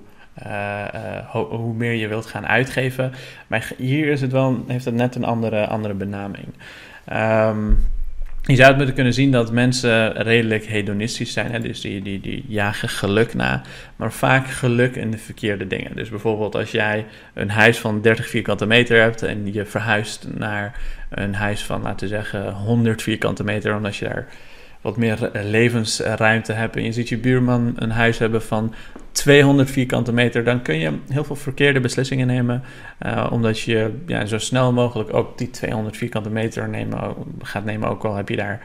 hoe 1.49 1.73
meer 1.73 1.93
je 1.93 2.07
wilt 2.07 2.25
gaan 2.25 2.47
uitgeven. 2.47 3.13
Maar 3.47 3.71
hier 3.77 4.07
is 4.07 4.21
het 4.21 4.31
wel, 4.31 4.63
heeft 4.67 4.85
het 4.85 4.93
net 4.93 5.15
een 5.15 5.23
andere, 5.23 5.67
andere 5.67 5.93
benaming. 5.93 6.47
Um, 7.13 7.87
je 8.45 8.55
zou 8.55 8.67
het 8.67 8.77
moeten 8.77 8.95
kunnen 8.95 9.13
zien 9.13 9.31
dat 9.31 9.51
mensen 9.51 10.13
redelijk 10.13 10.65
hedonistisch 10.65 11.33
zijn. 11.33 11.51
Hè? 11.51 11.59
Dus 11.59 11.81
die, 11.81 12.01
die, 12.01 12.19
die 12.19 12.45
jagen 12.47 12.89
geluk 12.89 13.33
na. 13.33 13.61
Maar 13.95 14.11
vaak 14.11 14.47
geluk 14.47 14.95
in 14.95 15.11
de 15.11 15.17
verkeerde 15.17 15.67
dingen. 15.67 15.95
Dus 15.95 16.09
bijvoorbeeld 16.09 16.55
als 16.55 16.71
jij 16.71 17.05
een 17.33 17.49
huis 17.49 17.77
van 17.77 18.01
30 18.01 18.29
vierkante 18.29 18.65
meter 18.65 19.01
hebt. 19.01 19.23
En 19.23 19.53
je 19.53 19.65
verhuist 19.65 20.27
naar 20.37 20.79
een 21.09 21.35
huis 21.35 21.63
van, 21.63 21.81
laten 21.81 21.99
we 21.99 22.15
zeggen, 22.15 22.51
100 22.51 23.01
vierkante 23.01 23.43
meter. 23.43 23.75
Omdat 23.75 23.95
je 23.95 24.05
daar 24.05 24.27
wat 24.85 24.97
meer 24.97 25.29
levensruimte 25.33 26.53
hebt. 26.53 26.75
En 26.75 26.83
je 26.83 26.91
ziet 26.91 27.09
je 27.09 27.17
buurman 27.17 27.73
een 27.75 27.91
huis 27.91 28.17
hebben 28.17 28.41
van 28.41 28.73
200 29.11 29.71
vierkante 29.71 30.13
meter, 30.13 30.43
dan 30.43 30.61
kun 30.61 30.77
je 30.77 30.91
heel 31.09 31.23
veel 31.23 31.35
verkeerde 31.35 31.79
beslissingen 31.79 32.27
nemen. 32.27 32.63
Uh, 33.05 33.27
omdat 33.31 33.59
je 33.59 33.91
ja, 34.05 34.25
zo 34.25 34.37
snel 34.37 34.73
mogelijk 34.73 35.13
ook 35.13 35.37
die 35.37 35.49
200 35.49 35.97
vierkante 35.97 36.29
meter 36.29 36.69
nemen, 36.69 37.13
gaat 37.41 37.65
nemen. 37.65 37.89
Ook 37.89 38.05
al 38.05 38.15
heb 38.15 38.29
je 38.29 38.35
daar 38.35 38.61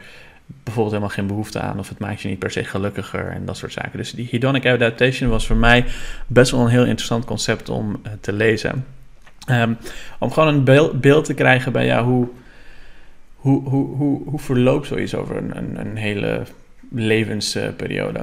bijvoorbeeld 0.63 0.95
helemaal 0.95 1.15
geen 1.15 1.27
behoefte 1.27 1.59
aan. 1.59 1.79
Of 1.79 1.89
het 1.89 1.99
maakt 1.99 2.21
je 2.21 2.27
niet 2.27 2.39
per 2.39 2.51
se 2.51 2.63
gelukkiger 2.63 3.27
en 3.27 3.45
dat 3.45 3.57
soort 3.57 3.73
zaken. 3.73 3.97
Dus 3.97 4.11
die 4.11 4.27
hedonic 4.31 4.65
adaptation 4.65 5.29
was 5.29 5.47
voor 5.47 5.55
mij 5.55 5.85
best 6.27 6.51
wel 6.51 6.61
een 6.61 6.67
heel 6.67 6.85
interessant 6.85 7.25
concept 7.25 7.69
om 7.69 7.89
uh, 7.89 8.11
te 8.19 8.33
lezen. 8.33 8.85
Um, 9.49 9.77
om 10.19 10.31
gewoon 10.31 10.53
een 10.53 10.63
beeld, 10.63 11.01
beeld 11.01 11.25
te 11.25 11.33
krijgen 11.33 11.71
bij 11.71 11.85
jou 11.85 12.05
hoe, 12.05 12.29
hoe, 13.41 13.69
hoe, 13.69 13.95
hoe, 13.95 14.21
hoe 14.25 14.39
verloopt 14.39 14.87
zoiets 14.87 15.15
over 15.15 15.37
een, 15.37 15.57
een, 15.57 15.79
een 15.79 15.95
hele 15.95 16.43
levensperiode. 16.89 18.19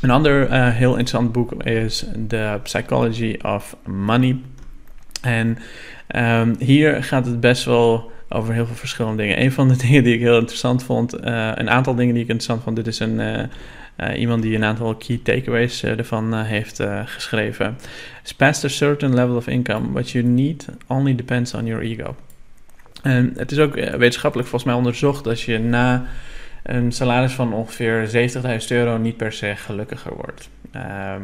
Een 0.00 0.10
ander 0.10 0.50
uh, 0.50 0.68
heel 0.68 0.90
interessant 0.90 1.32
boek 1.32 1.62
is 1.62 2.04
The 2.28 2.60
Psychology 2.62 3.38
of 3.42 3.76
Money. 3.86 4.36
En 5.22 5.58
um, 6.16 6.54
hier 6.58 7.04
gaat 7.04 7.26
het 7.26 7.40
best 7.40 7.64
wel 7.64 8.10
over 8.28 8.54
heel 8.54 8.66
veel 8.66 8.74
verschillende 8.74 9.22
dingen. 9.22 9.42
Een 9.42 9.52
van 9.52 9.68
de 9.68 9.76
dingen 9.86 10.04
die 10.04 10.14
ik 10.14 10.20
heel 10.20 10.38
interessant 10.38 10.82
vond, 10.82 11.14
uh, 11.14 11.52
een 11.54 11.70
aantal 11.70 11.94
dingen 11.94 12.14
die 12.14 12.22
ik 12.22 12.28
interessant 12.28 12.62
vond, 12.62 12.76
dit 12.76 12.86
is 12.86 12.98
een, 12.98 13.18
uh, 13.18 14.20
iemand 14.20 14.42
die 14.42 14.54
een 14.54 14.64
aantal 14.64 14.94
key 14.94 15.20
takeaways 15.22 15.84
ervan 15.84 16.34
heeft 16.34 16.80
geschreven. 17.04 17.76
It's 18.22 18.34
past 18.34 18.64
a 18.64 18.68
certain 18.68 19.14
level 19.14 19.36
of 19.36 19.46
income, 19.46 19.92
what 19.92 20.10
you 20.10 20.24
need 20.24 20.68
only 20.86 21.14
depends 21.14 21.54
on 21.54 21.66
your 21.66 21.82
ego. 21.82 22.14
Het 23.02 23.52
is 23.52 23.58
ook 23.58 23.74
wetenschappelijk 23.74 24.48
volgens 24.48 24.70
mij 24.70 24.74
onderzocht 24.74 25.24
dat 25.24 25.40
je 25.40 25.58
na 25.58 26.04
een 26.62 26.92
salaris 26.92 27.32
van 27.32 27.52
ongeveer 27.52 28.08
70.000 28.62 28.66
euro 28.68 28.98
niet 28.98 29.16
per 29.16 29.32
se 29.32 29.56
gelukkiger 29.56 30.14
wordt. 30.14 30.48
Ehm, 30.72 31.22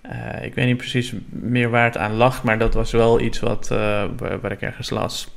eh, 0.00 0.44
ik 0.44 0.54
weet 0.54 0.66
niet 0.66 0.76
precies 0.76 1.12
meer 1.28 1.70
waar 1.70 1.84
het 1.84 1.96
aan 1.96 2.14
lag, 2.14 2.42
maar 2.42 2.58
dat 2.58 2.74
was 2.74 2.92
wel 2.92 3.20
iets 3.20 3.40
wat, 3.40 3.68
uh, 3.72 4.04
waar, 4.40 4.52
ik 4.52 4.60
ergens 4.60 4.90
las. 4.90 5.28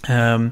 Ehm, 0.00 0.48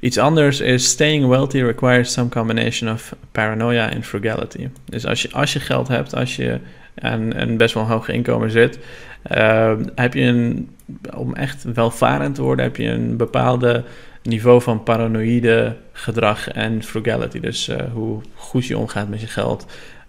iets 0.00 0.18
anders 0.18 0.60
is 0.60 0.88
staying 0.88 1.26
wealthy 1.26 1.60
requires 1.60 2.12
some 2.12 2.28
combination 2.28 2.92
of 2.92 3.14
paranoia 3.32 3.90
and 3.94 4.06
frugality. 4.06 4.68
Dus 4.84 5.06
als 5.06 5.22
je, 5.22 5.32
als 5.32 5.52
je 5.52 5.60
geld 5.60 5.88
hebt, 5.88 6.14
als 6.14 6.36
je 6.36 6.58
aan 6.94 7.34
een 7.34 7.56
best 7.56 7.74
wel 7.74 7.86
hoog 7.86 8.08
inkomen 8.08 8.50
zit, 8.50 8.78
ehm, 9.22 9.84
heb 9.94 10.14
je 10.14 10.20
een, 10.20 10.70
om 11.16 11.34
echt 11.34 11.62
welvarend 11.62 12.34
te 12.34 12.42
worden, 12.42 12.64
heb 12.64 12.76
je 12.76 12.88
een 12.88 13.16
bepaalde 13.16 13.84
niveau 14.22 14.62
van 14.62 14.82
paranoïde 14.82 15.76
gedrag 15.92 16.48
en 16.48 16.82
frugality. 16.82 17.40
Dus 17.40 17.68
uh, 17.68 17.76
hoe 17.92 18.20
goed 18.34 18.66
je 18.66 18.78
omgaat 18.78 19.08
met 19.08 19.20
je 19.20 19.26
geld, 19.26 19.66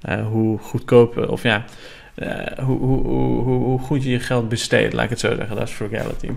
uh, 0.10 0.28
hoe 0.28 0.58
goedkoop, 0.58 1.18
of 1.18 1.44
ja, 1.44 1.66
hoe, 2.62 2.78
hoe, 2.78 3.06
hoe, 3.06 3.44
hoe, 3.44 3.80
goed 3.80 4.04
je 4.04 4.10
je 4.10 4.20
geld 4.20 4.50
besteedt, 4.50 4.94
laat 4.94 5.04
ik 5.04 5.10
het 5.10 5.20
zo 5.20 5.36
zeggen. 5.36 5.56
Dat 5.56 5.68
is 5.68 5.74
frugality. 5.74 6.30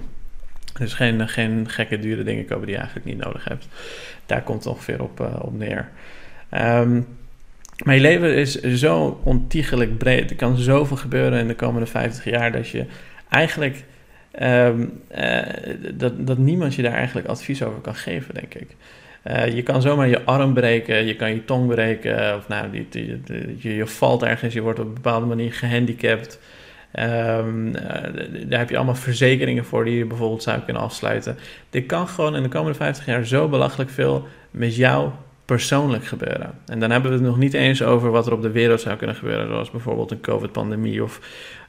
Dus 0.79 0.95
geen, 0.95 1.29
geen 1.29 1.69
gekke 1.69 1.99
dure 1.99 2.23
dingen 2.23 2.47
kopen 2.47 2.67
die 2.67 2.75
je 2.75 2.81
eigenlijk 2.81 3.07
niet 3.07 3.25
nodig 3.25 3.45
hebt. 3.45 3.67
Daar 4.27 4.43
komt 4.43 4.65
het 4.65 4.73
ongeveer 4.73 5.03
op, 5.03 5.21
op 5.41 5.59
neer. 5.59 5.89
Um, 6.51 7.07
je 7.85 8.01
leven 8.01 8.35
is 8.35 8.61
zo 8.61 9.21
ontiegelijk 9.25 9.99
breed. 9.99 10.31
Er 10.31 10.37
kan 10.37 10.57
zoveel 10.57 10.97
gebeuren 10.97 11.39
in 11.39 11.49
de 11.49 11.55
komende 11.55 11.87
50 11.87 12.25
jaar 12.25 12.53
dat 12.53 12.69
je 12.69 12.87
eigenlijk 13.29 13.85
Um, 14.41 15.01
uh, 15.19 15.41
dat, 15.95 16.27
dat 16.27 16.39
niemand 16.39 16.75
je 16.75 16.83
daar 16.83 16.93
eigenlijk 16.93 17.27
advies 17.27 17.63
over 17.63 17.81
kan 17.81 17.95
geven, 17.95 18.35
denk 18.35 18.55
ik. 18.55 18.77
Uh, 19.25 19.55
je 19.55 19.63
kan 19.63 19.83
zomaar 19.83 20.09
je 20.09 20.25
arm 20.25 20.55
breken, 20.55 21.07
je 21.07 21.17
kan 21.17 21.31
je 21.35 21.45
tong 21.45 21.69
breken, 21.69 22.37
of 22.37 22.49
nou, 22.49 22.71
die, 22.71 23.21
je, 23.59 23.75
je 23.75 23.87
valt 23.87 24.23
ergens, 24.23 24.55
je 24.55 24.61
wordt 24.61 24.79
op 24.79 24.87
een 24.87 24.95
bepaalde 24.95 25.27
manier 25.27 25.53
gehandicapt. 25.53 26.41
Um, 27.01 27.67
uh, 27.67 27.75
daar 28.47 28.59
heb 28.59 28.71
je 28.71 28.77
allemaal 28.77 28.95
verzekeringen 28.95 29.65
voor 29.65 29.85
die 29.85 29.97
je 29.97 30.05
bijvoorbeeld 30.05 30.43
zou 30.43 30.61
kunnen 30.61 30.83
afsluiten. 30.83 31.39
Dit 31.71 31.87
kan 31.87 32.09
gewoon 32.09 32.37
in 32.37 32.43
de 32.43 32.49
komende 32.49 32.77
50 32.77 33.07
jaar 33.07 33.27
zo 33.27 33.49
belachelijk 33.49 33.91
veel 33.91 34.27
met 34.51 34.77
jou 34.77 35.11
persoonlijk 35.45 36.05
gebeuren. 36.05 36.51
En 36.67 36.81
dan 36.81 36.91
hebben 36.91 37.11
we 37.11 37.17
het 37.17 37.27
nog 37.27 37.39
niet 37.39 37.55
eens 37.55 37.83
over 37.83 38.11
wat 38.11 38.27
er 38.27 38.33
op 38.33 38.43
de 38.43 38.51
wereld 38.51 38.81
zou 38.81 38.97
kunnen 38.97 39.17
gebeuren, 39.17 39.47
zoals 39.47 39.71
bijvoorbeeld 39.71 40.11
een 40.11 40.21
COVID-pandemie 40.21 41.03
of 41.03 41.21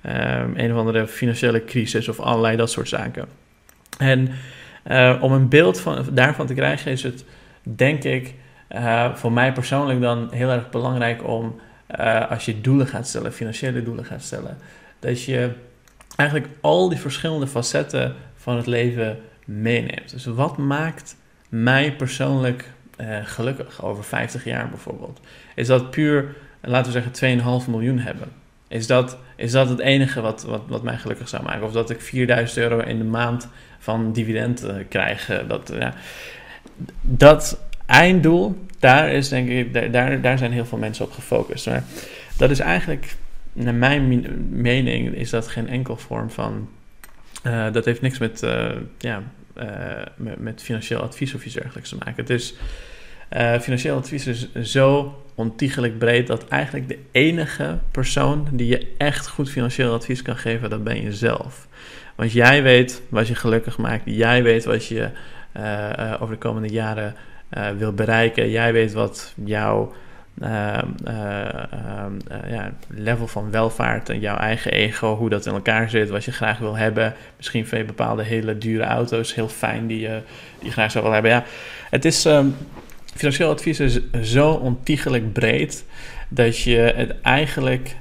um, 0.06 0.54
een 0.56 0.72
of 0.72 0.78
andere 0.78 1.08
financiële 1.08 1.64
crisis 1.64 2.08
of 2.08 2.20
allerlei 2.20 2.56
dat 2.56 2.72
soort 2.72 2.88
zaken. 2.88 3.26
En 3.98 4.30
uh, 4.88 5.18
om 5.22 5.32
een 5.32 5.50
beeld 5.50 5.80
van, 5.80 6.06
daarvan 6.12 6.46
te 6.46 6.54
krijgen 6.54 6.92
is 6.92 7.04
het, 7.04 7.26
denk 7.62 8.04
ik, 8.04 8.34
uh, 8.72 9.16
voor 9.16 9.32
mij 9.32 9.54
persoonlijk 9.54 10.02
dan 10.02 10.28
heel 10.32 10.50
erg 10.50 10.70
belangrijk 10.70 11.28
om, 11.28 11.60
uh, 12.00 12.30
als 12.30 12.46
je 12.46 12.62
doelen 12.62 12.88
gaat 12.88 13.08
stellen, 13.08 13.34
financiële 13.34 13.84
doelen 13.84 14.06
gaat 14.06 14.22
stellen, 14.22 14.58
dat 15.00 15.24
je 15.24 15.50
eigenlijk 16.16 16.50
al 16.62 16.90
die 16.90 17.00
verschillende 17.00 17.48
facetten 17.48 18.16
van 18.36 18.56
het 18.56 18.66
leven 18.66 19.20
meeneemt. 19.46 20.12
Dus 20.12 20.26
wat 20.26 20.58
maakt 20.58 21.16
mij 21.50 21.96
persoonlijk 21.96 22.72
uh, 23.02 23.18
gelukkig 23.24 23.84
over 23.84 24.04
50 24.04 24.44
jaar 24.44 24.70
bijvoorbeeld? 24.70 25.20
Is 25.56 25.68
dat 25.68 25.92
puur, 25.92 26.36
laten 26.62 26.92
we 26.94 27.02
zeggen, 27.02 27.62
2,5 27.64 27.70
miljoen 27.70 28.00
hebben? 28.00 28.28
Is 28.68 28.88
dat, 28.88 29.18
is 29.36 29.52
dat 29.52 29.70
het 29.70 29.80
enige 29.80 30.22
wat, 30.22 30.44
wat, 30.44 30.62
wat 30.68 30.84
mij 30.84 30.98
gelukkig 30.98 31.30
zou 31.30 31.44
maken? 31.44 31.64
Of 31.64 31.72
dat 31.72 31.90
ik 31.90 32.02
4000 32.02 32.60
euro 32.60 32.80
in 32.80 32.98
de 32.98 33.04
maand 33.04 33.48
van 33.80 34.14
dividend 34.14 34.64
uh, 34.64 34.76
krijg? 34.90 35.30
Uh, 35.32 35.38
dat, 35.48 35.72
ja. 35.74 35.94
dat 37.02 37.60
einddoel, 37.86 38.66
daar, 38.80 39.10
is, 39.10 39.30
denk 39.30 39.50
ik, 39.50 39.94
daar, 39.94 40.22
daar 40.22 40.38
zijn 40.38 40.52
heel 40.52 40.66
veel 40.66 40.78
mensen 40.78 41.06
op 41.06 41.12
gefocust. 41.12 41.66
Maar 41.66 41.84
dat 42.38 42.50
is 42.50 42.60
eigenlijk, 42.60 43.16
naar 43.54 43.74
mijn 43.74 44.26
mening, 44.50 45.16
is 45.16 45.30
dat 45.30 45.48
geen 45.48 45.68
enkel 45.70 45.98
vorm 45.98 46.30
van. 46.30 46.70
dat 47.72 47.86
heeft 47.86 48.02
niks 48.02 48.18
met 48.18 48.46
ja, 48.98 49.24
met, 50.16 50.40
met, 50.40 50.64
financieel 50.64 51.02
advies 51.02 51.34
of 51.34 51.46
iets 51.46 51.54
dergelijks 51.54 51.90
te 51.90 51.98
maken. 52.06 52.28
Is, 52.28 52.54
uh, 53.38 53.60
financieel 53.60 53.98
advies 53.98 54.28
is 54.28 54.52
zo 54.54 55.18
ontiegelijk 55.36 55.98
breed 55.98 56.28
dat 56.28 56.48
eigenlijk 56.48 56.88
de 56.88 57.00
enige 57.12 57.80
persoon 57.92 58.48
die 58.52 58.68
je 58.68 58.94
echt 58.98 59.28
goed 59.28 59.50
financieel 59.50 59.94
advies 59.94 60.22
kan 60.22 60.38
geven, 60.38 60.70
dat 60.70 60.84
ben 60.84 61.02
je 61.02 61.14
zelf. 61.14 61.68
Want 62.16 62.32
jij 62.32 62.64
weet 62.64 63.02
wat 63.10 63.28
je 63.28 63.36
gelukkig 63.36 63.78
maakt, 63.78 64.04
jij 64.06 64.44
weet 64.44 64.66
wat 64.66 64.86
je 64.88 65.10
uh, 65.58 66.14
over 66.20 66.34
de 66.34 66.42
komende 66.42 66.70
jaren 66.70 67.16
wil 67.78 67.94
bereiken, 67.94 68.50
jij 68.50 68.74
weet 68.74 68.94
wat 68.94 69.34
jouw 69.44 69.82
uh, 69.84 69.94
uh, 69.94 70.02
ja, 72.48 72.72
level 72.88 73.28
van 73.28 73.52
welvaart 73.52 74.10
en 74.10 74.20
jouw 74.20 74.38
eigen 74.38 74.72
ego, 74.72 75.16
hoe 75.16 75.30
dat 75.30 75.46
in 75.46 75.54
elkaar 75.54 75.90
zit, 75.90 76.10
wat 76.10 76.26
je 76.26 76.32
graag 76.32 76.58
wil 76.58 76.78
hebben. 76.78 77.14
Misschien 77.38 77.68
vind 77.68 77.82
je 77.82 77.88
bepaalde 77.88 78.24
hele 78.24 78.58
dure 78.58 78.84
auto's 78.84 79.36
heel 79.36 79.48
fijn 79.48 79.88
die 79.88 80.00
je, 80.00 80.22
die 80.60 80.72
graag 80.72 80.92
zou 80.92 81.04
willen 81.04 81.22
hebben. 81.22 81.40
Ja, 81.40 81.46
het 81.90 82.06
is, 82.06 82.26
um, 82.26 82.56
financieel 83.16 83.50
advies 83.50 83.80
is 83.80 84.00
zo 84.22 84.52
ontiegelijk 84.52 85.34
breed 85.34 85.86
dat 86.30 86.60
je 86.60 86.94
het 86.96 87.22
eigenlijk 87.22 87.96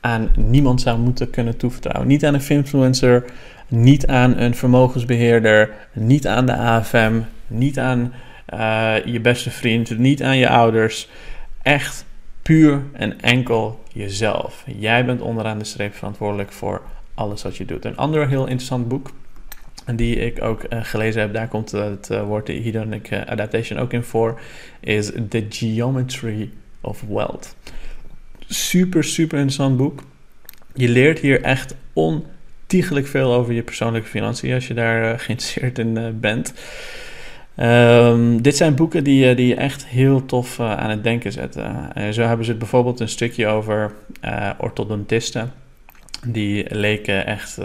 aan 0.00 0.30
niemand 0.36 0.80
zou 0.80 0.98
moeten 0.98 1.30
kunnen 1.30 1.56
toevertrouwen. 1.56 2.08
Niet 2.08 2.24
aan 2.24 2.34
een 2.34 2.48
influencer, 2.48 3.24
niet 3.68 4.06
aan 4.06 4.38
een 4.38 4.54
vermogensbeheerder, 4.54 5.70
niet 5.92 6.26
aan 6.26 6.46
de 6.46 6.56
AFM, 6.56 7.20
niet 7.46 7.78
aan 7.78 8.12
uh, 8.54 8.94
je 9.04 9.20
beste 9.20 9.50
vriend, 9.50 9.98
niet 9.98 10.22
aan 10.22 10.36
je 10.36 10.48
ouders 10.48 11.08
echt 11.68 12.04
puur 12.42 12.82
en 12.92 13.20
enkel 13.20 13.82
jezelf. 13.92 14.64
Jij 14.78 15.04
bent 15.04 15.20
onderaan 15.20 15.58
de 15.58 15.64
streep 15.64 15.94
verantwoordelijk 15.94 16.52
voor 16.52 16.82
alles 17.14 17.42
wat 17.42 17.56
je 17.56 17.64
doet. 17.64 17.84
Een 17.84 17.96
ander 17.96 18.28
heel 18.28 18.46
interessant 18.46 18.88
boek 18.88 19.10
die 19.96 20.16
ik 20.16 20.42
ook 20.42 20.62
uh, 20.70 20.78
gelezen 20.82 21.20
heb, 21.20 21.32
daar 21.32 21.48
komt 21.48 21.70
het 21.70 22.08
uh, 22.12 22.22
woord 22.22 22.48
hedonic 22.48 23.12
adaptation 23.12 23.78
ook 23.78 23.92
in 23.92 24.02
voor, 24.02 24.40
is 24.80 25.10
The 25.28 25.46
Geometry 25.48 26.50
of 26.80 27.04
Wealth. 27.08 27.56
Super, 28.46 29.04
super 29.04 29.38
interessant 29.38 29.76
boek. 29.76 30.02
Je 30.74 30.88
leert 30.88 31.18
hier 31.18 31.42
echt 31.42 31.74
ontiegelijk 31.92 33.06
veel 33.06 33.32
over 33.32 33.52
je 33.52 33.62
persoonlijke 33.62 34.08
financiën 34.08 34.54
als 34.54 34.66
je 34.66 34.74
daar 34.74 35.20
geïnteresseerd 35.20 35.78
in 35.78 36.18
bent. 36.20 36.54
Um, 37.60 38.42
dit 38.42 38.56
zijn 38.56 38.74
boeken 38.74 39.04
die, 39.04 39.34
die 39.34 39.46
je 39.46 39.54
echt 39.54 39.86
heel 39.86 40.26
tof 40.26 40.58
uh, 40.58 40.76
aan 40.76 40.90
het 40.90 41.04
denken 41.04 41.32
zetten. 41.32 41.90
Uh, 41.98 42.08
zo 42.08 42.22
hebben 42.22 42.46
ze 42.46 42.54
bijvoorbeeld 42.54 43.00
een 43.00 43.08
stukje 43.08 43.46
over 43.46 43.92
orthodontisten. 44.58 45.52
die 46.26 46.74
leken 46.74 47.26
echt 47.26 47.56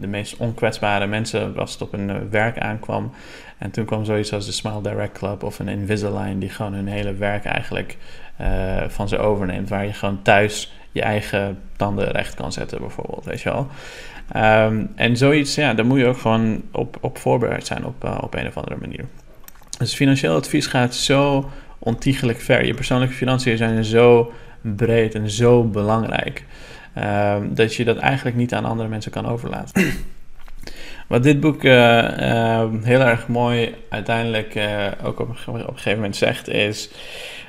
de 0.00 0.06
meest 0.06 0.36
onkwetsbare 0.36 1.06
mensen 1.06 1.56
als 1.56 1.72
het 1.72 1.82
op 1.82 1.92
hun 1.92 2.30
werk 2.30 2.58
aankwam. 2.58 3.12
En 3.58 3.70
toen 3.70 3.84
kwam 3.84 4.04
zoiets 4.04 4.32
als 4.32 4.46
de 4.46 4.52
Smile 4.52 4.82
Direct 4.82 5.18
Club 5.18 5.42
of 5.42 5.58
een 5.58 5.68
Invisalign, 5.68 6.38
die 6.38 6.48
gewoon 6.48 6.72
hun 6.72 6.86
hele 6.86 7.14
werk 7.14 7.44
eigenlijk 7.44 7.96
van 8.88 9.08
ze 9.08 9.18
overneemt. 9.18 9.68
Waar 9.68 9.86
je 9.86 9.92
gewoon 9.92 10.22
thuis 10.22 10.72
je 10.92 11.02
eigen 11.02 11.58
tanden 11.76 12.10
recht 12.10 12.34
kan 12.34 12.52
zetten, 12.52 12.78
bijvoorbeeld. 12.78 13.24
Weet 13.24 13.40
je 13.40 13.50
wel. 13.50 13.66
Um, 14.66 14.90
en 14.94 15.16
zoiets, 15.16 15.54
ja, 15.54 15.74
daar 15.74 15.86
moet 15.86 15.98
je 15.98 16.06
ook 16.06 16.18
gewoon 16.18 16.62
op, 16.72 16.96
op 17.00 17.18
voorbereid 17.18 17.66
zijn 17.66 17.84
op, 17.84 18.18
op 18.20 18.34
een 18.34 18.46
of 18.46 18.56
andere 18.56 18.76
manier. 18.80 19.04
Dus 19.78 19.94
financieel 19.94 20.34
advies 20.34 20.66
gaat 20.66 20.94
zo 20.94 21.50
ontiegelijk 21.78 22.40
ver. 22.40 22.64
Je 22.64 22.74
persoonlijke 22.74 23.14
financiën 23.14 23.56
zijn 23.56 23.84
zo 23.84 24.32
breed 24.60 25.14
en 25.14 25.30
zo 25.30 25.64
belangrijk. 25.64 26.44
Uh, 26.98 27.36
dat 27.48 27.74
je 27.74 27.84
dat 27.84 27.96
eigenlijk 27.96 28.36
niet 28.36 28.54
aan 28.54 28.64
andere 28.64 28.88
mensen 28.88 29.10
kan 29.12 29.26
overlaten. 29.26 29.82
Wat 31.08 31.22
dit 31.22 31.40
boek 31.40 31.62
uh, 31.62 31.72
uh, 31.72 32.64
heel 32.82 33.00
erg 33.00 33.28
mooi 33.28 33.74
uiteindelijk 33.88 34.54
uh, 34.54 34.86
ook 35.02 35.20
op, 35.20 35.28
op, 35.46 35.54
een 35.54 35.64
gegeven 35.66 35.94
moment 35.94 36.16
zegt, 36.16 36.48
is 36.48 36.90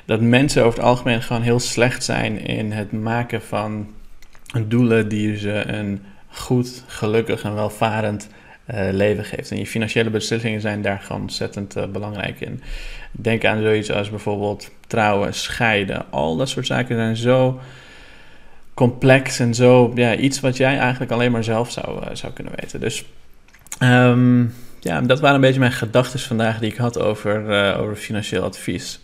dat 0.04 0.20
mensen 0.20 0.64
over 0.64 0.78
het 0.78 0.88
algemeen 0.88 1.22
gewoon 1.22 1.42
heel 1.42 1.60
slecht 1.60 2.04
zijn 2.04 2.38
in 2.38 2.72
het 2.72 2.92
maken 2.92 3.42
van 3.42 3.90
doelen 4.66 5.08
die 5.08 5.36
ze 5.36 5.66
een 5.66 6.02
goed, 6.28 6.84
gelukkig 6.86 7.42
en 7.42 7.54
welvarend 7.54 8.28
leven 8.90 9.24
geeft. 9.24 9.50
En 9.50 9.58
je 9.58 9.66
financiële 9.66 10.10
beslissingen 10.10 10.60
zijn 10.60 10.82
daar 10.82 11.00
gewoon 11.00 11.22
ontzettend 11.22 11.92
belangrijk 11.92 12.40
in. 12.40 12.62
Denk 13.12 13.44
aan 13.44 13.62
zoiets 13.62 13.92
als 13.92 14.10
bijvoorbeeld 14.10 14.70
trouwen, 14.86 15.34
scheiden. 15.34 16.04
Al 16.10 16.36
dat 16.36 16.48
soort 16.48 16.66
zaken 16.66 16.96
zijn 16.96 17.16
zo 17.16 17.60
complex 18.74 19.38
en 19.38 19.54
zo 19.54 19.92
ja, 19.94 20.16
iets 20.16 20.40
wat 20.40 20.56
jij 20.56 20.78
eigenlijk 20.78 21.12
alleen 21.12 21.32
maar 21.32 21.44
zelf 21.44 21.70
zou, 21.70 22.16
zou 22.16 22.32
kunnen 22.32 22.52
weten. 22.56 22.80
Dus 22.80 23.04
Um, 23.82 24.54
ja, 24.80 25.00
dat 25.00 25.20
waren 25.20 25.34
een 25.34 25.40
beetje 25.40 25.60
mijn 25.60 25.72
gedachten 25.72 26.20
vandaag 26.20 26.58
die 26.58 26.70
ik 26.70 26.76
had 26.76 26.98
over, 26.98 27.74
over 27.76 27.96
financieel 27.96 28.42
advies. 28.42 29.00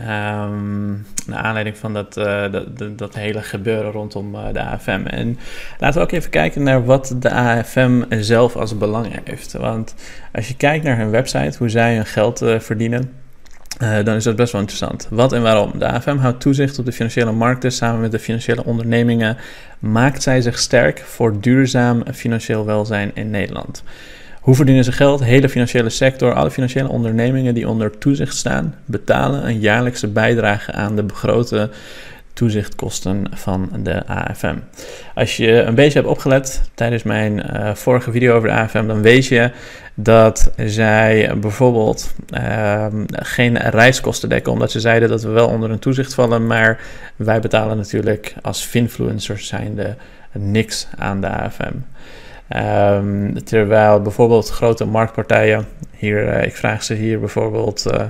Um, 0.00 1.06
naar 1.26 1.38
aanleiding 1.42 1.76
van 1.76 1.94
dat, 1.94 2.16
uh, 2.16 2.52
dat, 2.52 2.98
dat, 2.98 3.14
hele 3.14 3.42
gebeuren 3.42 3.90
rondom 3.90 4.34
uh, 4.34 4.40
de 4.52 4.62
AFM. 4.62 5.00
En 5.06 5.38
laten 5.78 6.00
we 6.00 6.06
ook 6.06 6.12
even 6.12 6.30
kijken 6.30 6.62
naar 6.62 6.84
wat 6.84 7.14
de 7.18 7.30
AFM 7.30 8.02
zelf 8.08 8.56
als 8.56 8.78
belang 8.78 9.20
heeft. 9.24 9.52
Want 9.52 9.94
als 10.32 10.48
je 10.48 10.56
kijkt 10.56 10.84
naar 10.84 10.96
hun 10.96 11.10
website, 11.10 11.58
hoe 11.58 11.68
zij 11.68 11.94
hun 11.94 12.06
geld 12.06 12.38
verdienen, 12.58 13.12
uh, 13.82 14.04
dan 14.04 14.14
is 14.14 14.24
dat 14.24 14.36
best 14.36 14.52
wel 14.52 14.60
interessant. 14.60 15.06
Wat 15.10 15.32
en 15.32 15.42
waarom? 15.42 15.72
De 15.78 15.86
AFM 15.86 16.16
houdt 16.16 16.40
toezicht 16.40 16.78
op 16.78 16.84
de 16.84 16.92
financiële 16.92 17.32
markten. 17.32 17.72
Samen 17.72 18.00
met 18.00 18.12
de 18.12 18.18
financiële 18.18 18.64
ondernemingen 18.64 19.36
maakt 19.78 20.22
zij 20.22 20.40
zich 20.40 20.58
sterk 20.58 20.98
voor 20.98 21.40
duurzaam 21.40 22.02
financieel 22.14 22.64
welzijn 22.66 23.10
in 23.14 23.30
Nederland. 23.30 23.82
Hoe 24.48 24.56
verdienen 24.56 24.84
ze 24.84 24.92
geld? 24.92 25.24
Hele 25.24 25.48
financiële 25.48 25.88
sector, 25.88 26.34
alle 26.34 26.50
financiële 26.50 26.88
ondernemingen 26.88 27.54
die 27.54 27.68
onder 27.68 27.98
toezicht 27.98 28.36
staan, 28.36 28.74
betalen 28.84 29.46
een 29.46 29.60
jaarlijkse 29.60 30.06
bijdrage 30.06 30.72
aan 30.72 30.96
de 30.96 31.02
begrote 31.02 31.70
toezichtkosten 32.32 33.26
van 33.32 33.70
de 33.82 34.06
AFM. 34.06 34.56
Als 35.14 35.36
je 35.36 35.52
een 35.52 35.74
beetje 35.74 35.98
hebt 35.98 36.10
opgelet 36.10 36.70
tijdens 36.74 37.02
mijn 37.02 37.32
uh, 37.38 37.74
vorige 37.74 38.10
video 38.10 38.36
over 38.36 38.48
de 38.48 38.54
AFM, 38.54 38.86
dan 38.86 39.02
weet 39.02 39.26
je 39.26 39.50
dat 39.94 40.52
zij 40.56 41.32
bijvoorbeeld 41.40 42.14
uh, 42.34 42.86
geen 43.10 43.56
reiskosten 43.56 44.28
dekken, 44.28 44.52
omdat 44.52 44.70
ze 44.70 44.80
zeiden 44.80 45.08
dat 45.08 45.22
we 45.22 45.30
wel 45.30 45.48
onder 45.48 45.70
een 45.70 45.78
toezicht 45.78 46.14
vallen, 46.14 46.46
maar 46.46 46.80
wij 47.16 47.40
betalen 47.40 47.76
natuurlijk 47.76 48.34
als 48.42 48.64
finfluencers 48.64 49.46
zijnde 49.46 49.96
niks 50.32 50.88
aan 50.96 51.20
de 51.20 51.28
AFM. 51.28 51.74
Um, 52.56 52.58
ehm, 52.58 53.34
terwijl 53.44 54.02
bijvoorbeeld 54.02 54.50
grote 54.50 54.84
marktpartijen, 54.84 55.66
hier, 55.96 56.36
uh, 56.36 56.44
ik 56.44 56.56
vraag 56.56 56.82
ze 56.82 56.94
hier 56.94 57.20
bijvoorbeeld. 57.20 57.86
Uh, 57.92 58.02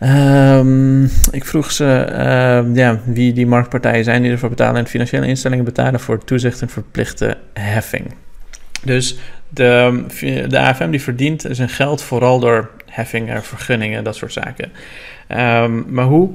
Um, 0.00 1.04
ik 1.30 1.44
vroeg 1.44 1.70
ze 1.70 2.06
uh, 2.10 2.76
ja, 2.76 3.00
wie 3.04 3.32
die 3.32 3.46
marktpartijen 3.46 4.04
zijn 4.04 4.22
die 4.22 4.30
ervoor 4.30 4.48
betalen. 4.48 4.76
En 4.76 4.86
financiële 4.86 5.26
instellingen 5.26 5.64
betalen 5.64 6.00
voor 6.00 6.24
toezicht 6.24 6.62
en 6.62 6.68
verplichte 6.68 7.36
heffing. 7.52 8.14
Dus 8.84 9.18
de, 9.48 10.04
de 10.48 10.58
AFM 10.58 10.90
die 10.90 11.02
verdient 11.02 11.44
zijn 11.50 11.68
geld 11.68 12.02
vooral 12.02 12.40
door 12.40 12.70
heffingen, 12.86 13.42
vergunningen, 13.42 14.04
dat 14.04 14.16
soort 14.16 14.32
zaken. 14.32 14.72
Um, 15.62 15.84
maar 15.88 16.04
hoe 16.04 16.30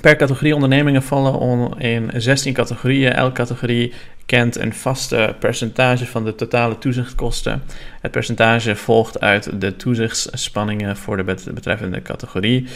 per 0.00 0.16
categorie 0.16 0.54
ondernemingen 0.54 1.02
vallen 1.02 1.78
in 1.78 2.10
16 2.14 2.52
categorieën. 2.52 3.12
Elke 3.12 3.34
categorie 3.34 3.92
kent 4.26 4.56
een 4.56 4.74
vaste 4.74 5.36
percentage 5.38 6.06
van 6.06 6.24
de 6.24 6.34
totale 6.34 6.78
toezichtkosten. 6.78 7.62
Het 8.00 8.10
percentage 8.10 8.76
volgt 8.76 9.20
uit 9.20 9.60
de 9.60 9.76
toezichtsspanningen 9.76 10.96
voor 10.96 11.16
de 11.16 11.24
betreffende 11.54 12.02
categorie. 12.02 12.66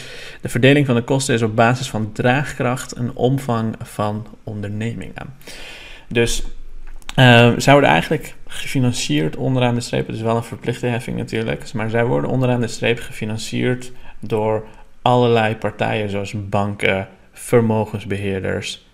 De 0.41 0.49
verdeling 0.49 0.85
van 0.85 0.95
de 0.95 1.03
kosten 1.03 1.35
is 1.35 1.41
op 1.41 1.55
basis 1.55 1.89
van 1.89 2.11
draagkracht 2.11 2.91
en 2.91 3.15
omvang 3.15 3.75
van 3.81 4.27
ondernemingen. 4.43 5.35
Dus 6.07 6.43
uh, 7.15 7.51
zij 7.57 7.73
worden 7.73 7.89
eigenlijk 7.89 8.35
gefinancierd 8.47 9.35
onderaan 9.35 9.75
de 9.75 9.81
streep. 9.81 10.07
Het 10.07 10.15
is 10.15 10.21
wel 10.21 10.35
een 10.35 10.43
verplichte 10.43 10.85
heffing 10.85 11.17
natuurlijk. 11.17 11.73
Maar 11.73 11.89
zij 11.89 12.05
worden 12.05 12.29
onderaan 12.29 12.61
de 12.61 12.67
streep 12.67 12.99
gefinancierd 12.99 13.91
door 14.19 14.65
allerlei 15.01 15.55
partijen 15.55 16.09
zoals 16.09 16.33
banken, 16.49 17.07
vermogensbeheerders 17.31 18.85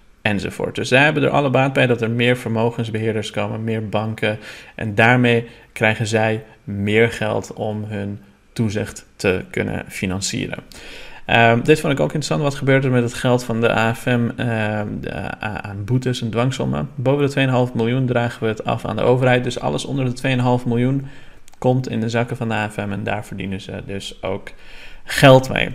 Dus 0.73 0.87
zij 0.87 1.03
hebben 1.03 1.23
er 1.23 1.29
alle 1.29 1.49
baat 1.49 1.73
bij 1.73 1.87
dat 1.87 2.01
er 2.01 2.11
meer 2.11 2.37
vermogensbeheerders 2.37 3.31
komen, 3.31 3.63
meer 3.63 3.89
banken. 3.89 4.39
En 4.75 4.95
daarmee 4.95 5.47
krijgen 5.73 6.07
zij 6.07 6.43
meer 6.63 7.11
geld 7.11 7.53
om 7.53 7.83
hun 7.83 8.19
toezicht 8.53 9.05
te 9.15 9.43
kunnen 9.49 9.85
financieren. 9.87 10.63
Um, 11.29 11.63
dit 11.63 11.79
vond 11.79 11.93
ik 11.93 11.99
ook 11.99 12.13
interessant. 12.13 12.41
Wat 12.41 12.55
gebeurt 12.55 12.85
er 12.85 12.91
met 12.91 13.03
het 13.03 13.13
geld 13.13 13.43
van 13.43 13.61
de 13.61 13.73
AFM 13.73 14.29
ehm, 14.35 14.87
aan 15.39 15.83
boetes 15.85 16.21
en 16.21 16.29
dwangsommen? 16.29 16.89
Boven 16.95 17.29
de 17.29 17.67
2,5 17.69 17.73
miljoen 17.73 18.05
dragen 18.05 18.41
we 18.41 18.47
het 18.47 18.63
af 18.63 18.85
aan 18.85 18.95
de 18.95 19.01
overheid. 19.01 19.43
Dus 19.43 19.59
alles 19.59 19.85
onder 19.85 20.15
de 20.15 20.37
2,5 20.61 20.67
miljoen 20.67 21.07
komt 21.57 21.89
in 21.89 21.99
de 21.99 22.09
zakken 22.09 22.37
van 22.37 22.47
de 22.47 22.53
AFM 22.53 22.91
en 22.91 23.03
daar 23.03 23.25
verdienen 23.25 23.61
ze 23.61 23.81
dus 23.85 24.23
ook 24.23 24.51
geld 25.03 25.49
mee. 25.49 25.69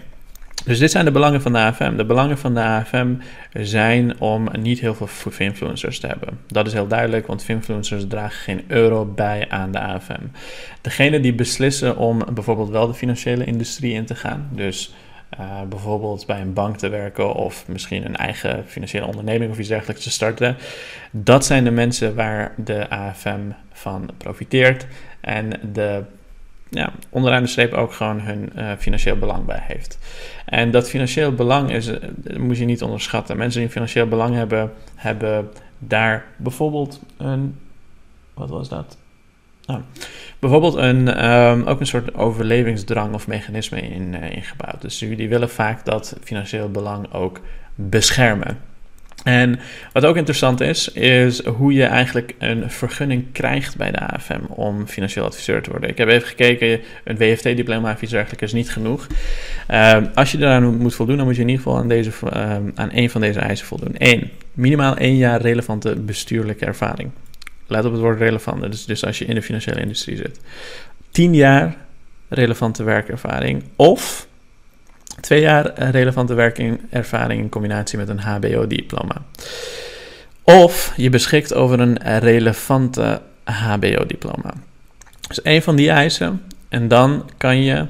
Dus 0.65 0.79
dit 0.79 0.91
zijn 0.91 1.05
de 1.05 1.11
belangen 1.11 1.43
van 1.43 1.53
de 1.53 1.59
AFM. 1.59 1.97
De 1.97 2.05
belangen 2.05 2.39
van 2.39 2.55
de 2.55 2.61
AFM 2.61 3.15
zijn 3.53 4.21
om 4.21 4.49
niet 4.59 4.81
heel 4.81 4.95
veel 4.95 5.33
influencers 5.39 6.01
te 6.01 6.07
hebben. 6.07 6.39
Dat 6.47 6.67
is 6.67 6.73
heel 6.73 6.87
duidelijk, 6.87 7.27
want 7.27 7.49
influencers 7.49 8.05
dragen 8.09 8.41
geen 8.41 8.65
euro 8.67 9.05
bij 9.05 9.47
aan 9.49 9.73
de 9.73 9.81
AFM. 9.81 10.23
Degene 10.81 11.21
die 11.21 11.35
beslissen 11.35 11.97
om 11.97 12.23
bijvoorbeeld 12.35 12.71
wel 12.71 12.87
de 12.87 12.95
financiële 12.95 13.45
industrie 13.45 13.93
in 13.93 14.05
te 14.05 14.15
gaan, 14.15 14.49
dus 14.51 14.95
uh, 15.41 15.63
bijvoorbeeld 15.69 16.27
bij 16.27 16.41
een 16.41 16.53
bank 16.53 16.77
te 16.77 16.89
werken 16.89 17.35
of 17.35 17.65
misschien 17.69 18.05
een 18.05 18.17
eigen 18.17 18.65
financiële 18.67 19.07
onderneming 19.07 19.51
of 19.51 19.59
iets 19.59 19.69
dergelijks 19.69 20.03
te 20.03 20.11
starten. 20.11 20.57
Dat 21.11 21.45
zijn 21.45 21.65
de 21.65 21.71
mensen 21.71 22.15
waar 22.15 22.55
de 22.57 22.91
AFM 22.91 23.41
van 23.73 24.11
profiteert 24.17 24.87
en 25.21 25.51
de 25.73 26.03
ja, 26.75 26.93
onderaan 27.09 27.43
de 27.43 27.49
streep 27.49 27.73
ook 27.73 27.93
gewoon 27.93 28.21
hun 28.21 28.53
uh, 28.57 28.73
financieel 28.79 29.17
belang 29.17 29.45
bij 29.45 29.63
heeft. 29.63 29.99
En 30.45 30.71
dat 30.71 30.89
financieel 30.89 31.35
belang 31.35 31.71
is, 31.71 31.89
uh, 31.89 31.97
moet 32.39 32.59
je 32.59 32.65
niet 32.65 32.83
onderschatten. 32.83 33.37
Mensen 33.37 33.59
die 33.59 33.67
een 33.67 33.75
financieel 33.75 34.07
belang 34.07 34.35
hebben, 34.35 34.73
hebben 34.95 35.51
daar 35.79 36.25
bijvoorbeeld 36.37 37.01
een. 37.17 37.59
Wat 38.35 38.49
was 38.49 38.69
dat? 38.69 38.97
Nou, 39.67 39.81
bijvoorbeeld 40.39 40.75
een, 40.75 41.33
um, 41.35 41.67
ook 41.67 41.81
een 41.81 41.87
soort 41.87 42.15
overlevingsdrang 42.15 43.15
of 43.15 43.27
mechanisme 43.27 43.81
in, 43.81 44.15
uh, 44.15 44.31
ingebouwd. 44.31 44.81
Dus 44.81 44.99
die 44.99 45.29
willen 45.29 45.51
vaak 45.51 45.85
dat 45.85 46.17
financieel 46.23 46.71
belang 46.71 47.13
ook 47.13 47.41
beschermen. 47.75 48.59
En 49.25 49.59
wat 49.93 50.05
ook 50.05 50.17
interessant 50.17 50.61
is, 50.61 50.89
is 50.89 51.45
hoe 51.45 51.73
je 51.73 51.85
eigenlijk 51.85 52.35
een 52.39 52.71
vergunning 52.71 53.25
krijgt 53.33 53.77
bij 53.77 53.91
de 53.91 53.99
AFM 53.99 54.45
om 54.49 54.87
financieel 54.87 55.25
adviseur 55.25 55.63
te 55.63 55.71
worden. 55.71 55.91
Ik 55.91 55.99
heb 55.99 56.09
even 56.09 56.29
gekeken, 56.29 56.81
een 57.05 57.17
WFT-diploma 57.17 57.97
of 58.03 58.43
is 58.43 58.53
niet 58.53 58.71
genoeg. 58.71 59.07
Uh, 59.71 59.97
als 60.15 60.33
je 60.33 60.39
daaraan 60.39 60.77
moet 60.77 60.95
voldoen, 60.95 61.17
dan 61.17 61.27
moet 61.27 61.37
je 61.37 61.43
in 61.43 61.49
ieder 61.49 61.63
geval 61.63 61.79
aan, 61.79 61.89
deze, 61.89 62.11
uh, 62.25 62.57
aan 62.75 62.91
één 62.91 63.11
van 63.11 63.21
deze 63.21 63.39
eisen 63.39 63.67
voldoen. 63.67 63.95
Eén, 63.99 64.31
minimaal 64.53 64.97
één 64.97 65.17
jaar 65.17 65.41
relevante 65.41 65.97
bestuurlijke 65.97 66.65
ervaring. 66.65 67.11
Let 67.67 67.85
op 67.85 67.93
het 67.93 68.01
woord 68.01 68.19
relevante, 68.19 68.69
dus, 68.69 68.85
dus 68.85 69.05
als 69.05 69.19
je 69.19 69.25
in 69.25 69.35
de 69.35 69.43
financiële 69.43 69.81
industrie 69.81 70.17
zit. 70.17 70.41
Tien 71.11 71.35
jaar 71.35 71.77
relevante 72.29 72.83
werkervaring 72.83 73.63
of 73.77 74.27
Twee 75.23 75.41
jaar 75.41 75.73
relevante 75.91 76.35
werkervaring 76.35 77.41
in 77.41 77.49
combinatie 77.49 77.99
met 77.99 78.09
een 78.09 78.19
HBO-diploma. 78.19 79.23
Of 80.43 80.93
je 80.97 81.11
beschikt 81.11 81.55
over 81.55 81.81
een 81.81 81.99
relevante 82.19 83.21
HBO-diploma. 83.45 84.53
Dus 85.29 85.41
een 85.43 85.63
van 85.63 85.77
die 85.77 85.91
eisen. 85.91 86.43
En 86.69 86.89
dan 86.89 87.31
kan 87.37 87.63
je. 87.63 87.87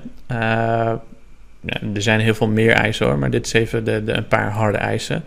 Ja, 1.64 1.80
er 1.94 2.02
zijn 2.02 2.20
heel 2.20 2.34
veel 2.34 2.48
meer 2.48 2.72
eisen 2.72 3.06
hoor, 3.06 3.18
maar 3.18 3.30
dit 3.30 3.46
is 3.46 3.52
even 3.52 3.84
de, 3.84 4.04
de, 4.04 4.12
een 4.12 4.28
paar 4.28 4.50
harde 4.50 4.78
eisen. 4.78 5.24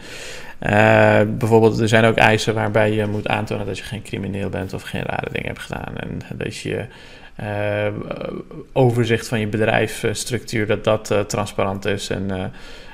bijvoorbeeld, 1.37 1.79
er 1.79 1.87
zijn 1.87 2.05
ook 2.05 2.15
eisen 2.15 2.53
waarbij 2.53 2.93
je 2.93 3.05
moet 3.05 3.27
aantonen 3.27 3.65
dat 3.65 3.77
je 3.77 3.83
geen 3.83 4.01
crimineel 4.01 4.49
bent 4.49 4.73
of 4.73 4.81
geen 4.81 5.03
rare 5.03 5.29
dingen 5.31 5.47
hebt 5.47 5.61
gedaan. 5.61 5.97
En 5.97 6.37
dat 6.37 6.57
je 6.57 6.85
overzicht 8.73 9.27
van 9.27 9.39
je 9.39 9.47
bedrijfsstructuur, 9.47 10.67
dat 10.67 10.83
dat 10.83 11.29
transparant 11.29 11.85
is 11.85 12.09
en 12.09 12.51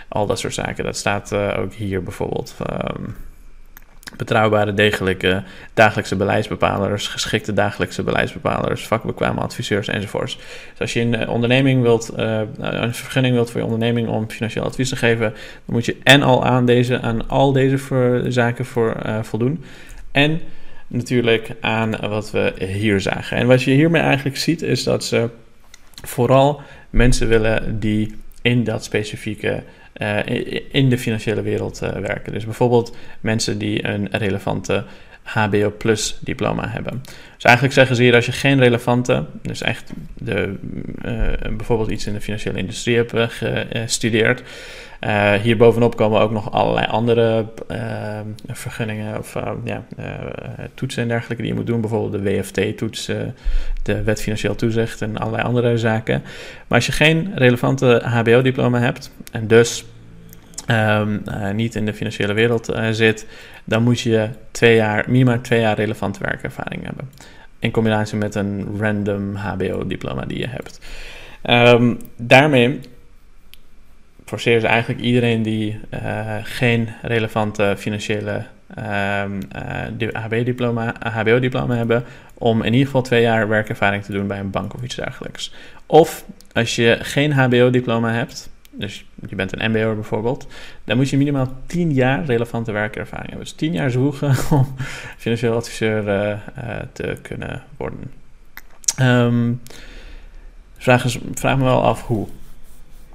al 0.08 0.26
dat 0.26 0.40
soort 0.40 0.54
zaken. 0.54 0.84
Dat 0.84 0.98
staat 0.98 1.34
ook 1.34 1.74
hier 1.74 2.04
bijvoorbeeld. 2.04 2.56
Ehm, 2.66 3.04
betrouwbare, 4.18 4.74
degelijke 4.74 5.44
dagelijkse 5.74 6.16
beleidsbepalers, 6.16 7.08
geschikte 7.08 7.54
dagelijkse 7.54 8.04
beleidsbepalers, 8.04 8.88
vakbekwame 8.88 9.42
adviseurs 9.42 9.88
enzovoorts. 9.88 10.36
Dus 10.70 10.80
als 10.80 10.94
je 10.94 11.00
een 11.00 11.28
onderneming 11.28 11.82
wilt, 11.82 12.12
een 12.18 12.94
vergunning 12.94 13.34
wilt 13.34 13.52
voor 13.52 13.60
je 13.60 13.66
onderneming 13.66 14.08
om 14.08 14.30
financieel 14.30 14.66
advies 14.66 14.90
te 14.90 14.96
geven, 14.96 15.30
dan 15.66 15.76
moet 15.76 15.86
je 15.86 15.98
en 16.04 16.22
al 16.22 16.46
aan, 16.46 16.66
deze, 16.66 17.02
aan 17.02 17.30
al 17.30 17.52
deze 17.52 18.26
zaken 18.28 18.66
voor, 18.66 18.96
voldoen. 19.22 19.64
En 20.12 20.42
natuurlijk 20.92 21.56
aan 21.62 22.10
wat 22.10 22.32
we 22.32 22.54
hier 22.58 23.02
zagen. 23.02 23.38
En 23.38 23.48
wat 23.48 23.64
je 23.64 23.72
hiermee 23.72 24.02
eigenlijk 24.02 24.38
ziet, 24.38 24.62
is 24.62 24.84
dat 24.84 25.04
ze 25.04 25.30
vooral 26.04 26.62
mensen 26.90 27.28
willen 27.28 27.80
die 27.80 28.16
in 28.42 28.64
dat 28.64 28.84
specifieke 28.84 29.64
uh, 29.98 30.20
in 30.72 30.90
de 30.90 30.98
financiële 30.98 31.42
wereld 31.42 31.82
uh, 31.84 31.90
werken. 31.90 32.34
Dus 32.34 32.46
bijvoorbeeld 32.46 32.96
mensen 33.20 33.58
die 33.58 33.88
een 33.88 34.08
relevante 34.12 34.84
HBO 35.24 35.74
plus 35.78 36.18
diploma 36.22 36.70
hebben. 36.70 37.02
Dus 37.36 37.44
eigenlijk 37.44 37.76
zeggen 37.76 37.96
ze 37.96 38.02
hier 38.04 38.16
als 38.16 38.26
je 38.26 38.32
geen 38.32 38.60
relevante, 38.60 39.26
dus 39.42 39.62
echt 39.62 39.92
de, 40.14 40.56
uh, 41.06 41.56
bijvoorbeeld 41.58 41.92
iets 41.92 42.08
in 42.08 42.14
de 42.14 42.22
financiële 42.22 42.58
industrie 42.58 42.96
hebt 42.96 43.14
gestudeerd. 43.34 44.44
Uh, 45.08 45.34
hier 45.34 45.58
bovenop 45.58 45.96
komen 45.96 46.20
ook 46.20 46.32
nog 46.32 46.52
allerlei 46.52 46.88
andere 46.88 47.46
vergunningen 48.48 49.18
of 49.18 49.36
ja, 49.64 49.84
toetsen 50.74 51.02
en 51.02 51.08
dergelijke 51.08 51.44
die 51.44 51.52
je 51.52 51.58
moet 51.58 51.68
doen. 51.68 51.82
Bijvoorbeeld 51.82 52.24
de 52.24 52.32
WFT-toets, 52.32 53.06
de 53.84 54.04
Wet 54.04 54.22
Financieel 54.22 54.56
Toezicht 54.56 55.02
en 55.02 55.18
allerlei 55.18 55.44
andere 55.44 55.78
zaken. 55.78 56.22
Maar 56.68 56.78
als 56.78 56.86
je 56.86 56.92
geen 56.92 57.32
relevante 57.36 58.02
HBO-diploma 58.06 58.80
hebt 58.80 59.12
en 59.32 59.48
dus 59.48 59.86
uh, 60.68 61.02
niet 61.54 61.76
in 61.76 61.86
de 61.86 61.94
financiële 61.94 62.34
wereld 62.34 62.76
zit, 62.92 63.26
dan 63.64 63.84
moet 63.84 64.00
je 64.00 64.30
twee 64.52 64.76
jaar, 64.76 65.06
minimaal 65.08 65.42
twee 65.42 65.60
jaar 65.60 65.76
relevante 65.76 66.20
werkervaring 66.24 66.84
hebben. 66.84 67.10
In 67.60 67.72
combinatie 67.72 68.18
met 68.18 68.36
een 68.36 68.68
random 68.80 69.36
HBO-diploma 69.36 70.26
die 70.26 70.38
je 70.38 70.48
hebt. 70.48 70.80
Um, 71.44 72.00
daarmee 72.18 72.80
forceren 74.32 74.62
ze 74.62 74.68
eigenlijk 74.68 75.02
iedereen 75.02 75.42
die 75.42 75.80
uh, 75.94 76.36
geen 76.44 76.90
relevante 77.02 77.76
financiële 77.78 78.46
HBO-diploma 80.14 80.96
HBO 81.00 81.40
hebben, 81.68 82.04
om 82.34 82.62
in 82.62 82.72
ieder 82.72 82.86
geval 82.86 83.02
twee 83.02 83.22
jaar 83.22 83.48
werkervaring 83.48 84.04
te 84.04 84.12
doen 84.12 84.28
bij 84.28 84.40
een 84.40 84.50
bank 84.50 84.74
of 84.74 84.84
iets 84.84 84.96
dergelijks. 84.96 85.54
Of 85.86 86.26
als 86.54 86.76
je 86.76 86.98
geen 87.02 87.34
HBO-diploma 87.34 88.12
hebt, 88.12 88.50
dus 88.72 89.06
je 89.30 89.36
bent 89.36 89.60
een 89.60 89.72
MBO 89.72 89.94
bijvoorbeeld, 89.94 90.48
dan 90.84 90.98
moet 90.98 91.10
je 91.10 91.18
minimaal 91.18 91.54
10 91.66 91.94
jaar 91.94 92.26
relevante 92.26 92.72
werkervaring 92.72 93.30
hebben. 93.30 93.46
Dus 93.46 93.56
10 93.56 93.74
jaar 93.74 93.92
zoeken 93.92 94.36
om 94.52 94.76
financieel 95.18 95.56
adviseur 95.56 96.04
uh, 96.08 96.36
te 96.94 97.18
kunnen 97.22 97.64
worden. 97.78 98.12
Um, 99.02 99.62
vraag, 100.78 101.06
vraag 101.34 101.58
me 101.58 101.64
wel 101.64 101.84
af 101.84 102.06
hoe. 102.06 102.28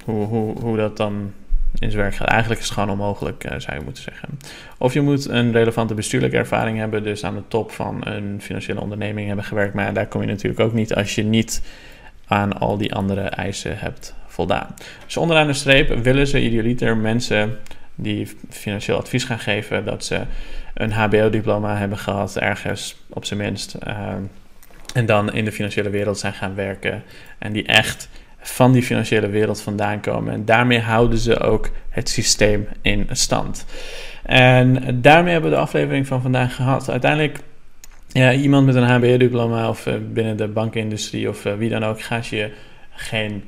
Hoe, 0.07 0.25
hoe, 0.25 0.59
hoe 0.59 0.77
dat 0.77 0.97
dan 0.97 1.33
in 1.79 1.91
zijn 1.91 2.01
werk 2.01 2.15
gaat. 2.15 2.27
Eigenlijk 2.27 2.61
is 2.61 2.65
het 2.65 2.73
gewoon 2.73 2.89
onmogelijk, 2.89 3.43
uh, 3.43 3.51
zou 3.57 3.77
je 3.77 3.83
moeten 3.83 4.03
zeggen. 4.03 4.29
Of 4.77 4.93
je 4.93 5.01
moet 5.01 5.29
een 5.29 5.51
relevante 5.51 5.93
bestuurlijke 5.93 6.37
ervaring 6.37 6.77
hebben, 6.77 7.03
dus 7.03 7.23
aan 7.23 7.35
de 7.35 7.47
top 7.47 7.71
van 7.71 8.07
een 8.07 8.41
financiële 8.41 8.81
onderneming 8.81 9.27
hebben 9.27 9.45
gewerkt. 9.45 9.73
Maar 9.73 9.93
daar 9.93 10.07
kom 10.07 10.21
je 10.21 10.27
natuurlijk 10.27 10.59
ook 10.59 10.73
niet 10.73 10.95
als 10.95 11.15
je 11.15 11.23
niet 11.23 11.61
aan 12.27 12.59
al 12.59 12.77
die 12.77 12.93
andere 12.93 13.21
eisen 13.21 13.77
hebt 13.77 14.15
voldaan. 14.27 14.75
Dus 15.05 15.17
onderaan 15.17 15.47
de 15.47 15.53
streep 15.53 16.03
willen 16.03 16.27
ze 16.27 16.41
idealiter 16.41 16.97
mensen 16.97 17.57
die 17.95 18.27
financieel 18.49 18.97
advies 18.97 19.23
gaan 19.23 19.39
geven, 19.39 19.85
dat 19.85 20.05
ze 20.05 20.21
een 20.73 20.91
HBO-diploma 20.91 21.77
hebben 21.77 21.97
gehad, 21.97 22.37
ergens 22.37 23.03
op 23.09 23.25
zijn 23.25 23.39
minst. 23.39 23.73
Ehm, 23.73 24.21
en 24.93 25.05
dan 25.05 25.33
in 25.33 25.45
de 25.45 25.51
financiële 25.51 25.89
wereld 25.89 26.19
zijn 26.19 26.33
gaan 26.33 26.55
werken. 26.55 27.03
En 27.37 27.51
die 27.51 27.65
echt 27.65 28.09
van 28.39 28.71
die 28.71 28.83
financiële 28.83 29.27
wereld 29.27 29.61
vandaan 29.61 29.99
komen. 29.99 30.33
En 30.33 30.45
daarmee 30.45 30.79
houden 30.79 31.17
ze 31.17 31.39
ook 31.39 31.69
het 31.89 32.09
systeem 32.09 32.67
in 32.81 33.07
stand. 33.11 33.65
En 34.23 35.01
daarmee 35.01 35.31
hebben 35.31 35.49
we 35.49 35.55
de 35.55 35.61
aflevering 35.61 36.07
van 36.07 36.21
vandaag 36.21 36.55
gehad. 36.55 36.89
Uiteindelijk, 36.89 37.39
ja, 38.07 38.33
iemand 38.33 38.65
met 38.65 38.75
een 38.75 38.83
HBO-diploma 38.83 39.69
of 39.69 39.85
uh, 39.85 39.93
binnen 40.11 40.37
de 40.37 40.47
bankindustrie 40.47 41.29
of 41.29 41.45
uh, 41.45 41.53
wie 41.53 41.69
dan 41.69 41.83
ook, 41.83 42.01
gaat 42.01 42.27
je 42.27 42.51
geen 42.91 43.43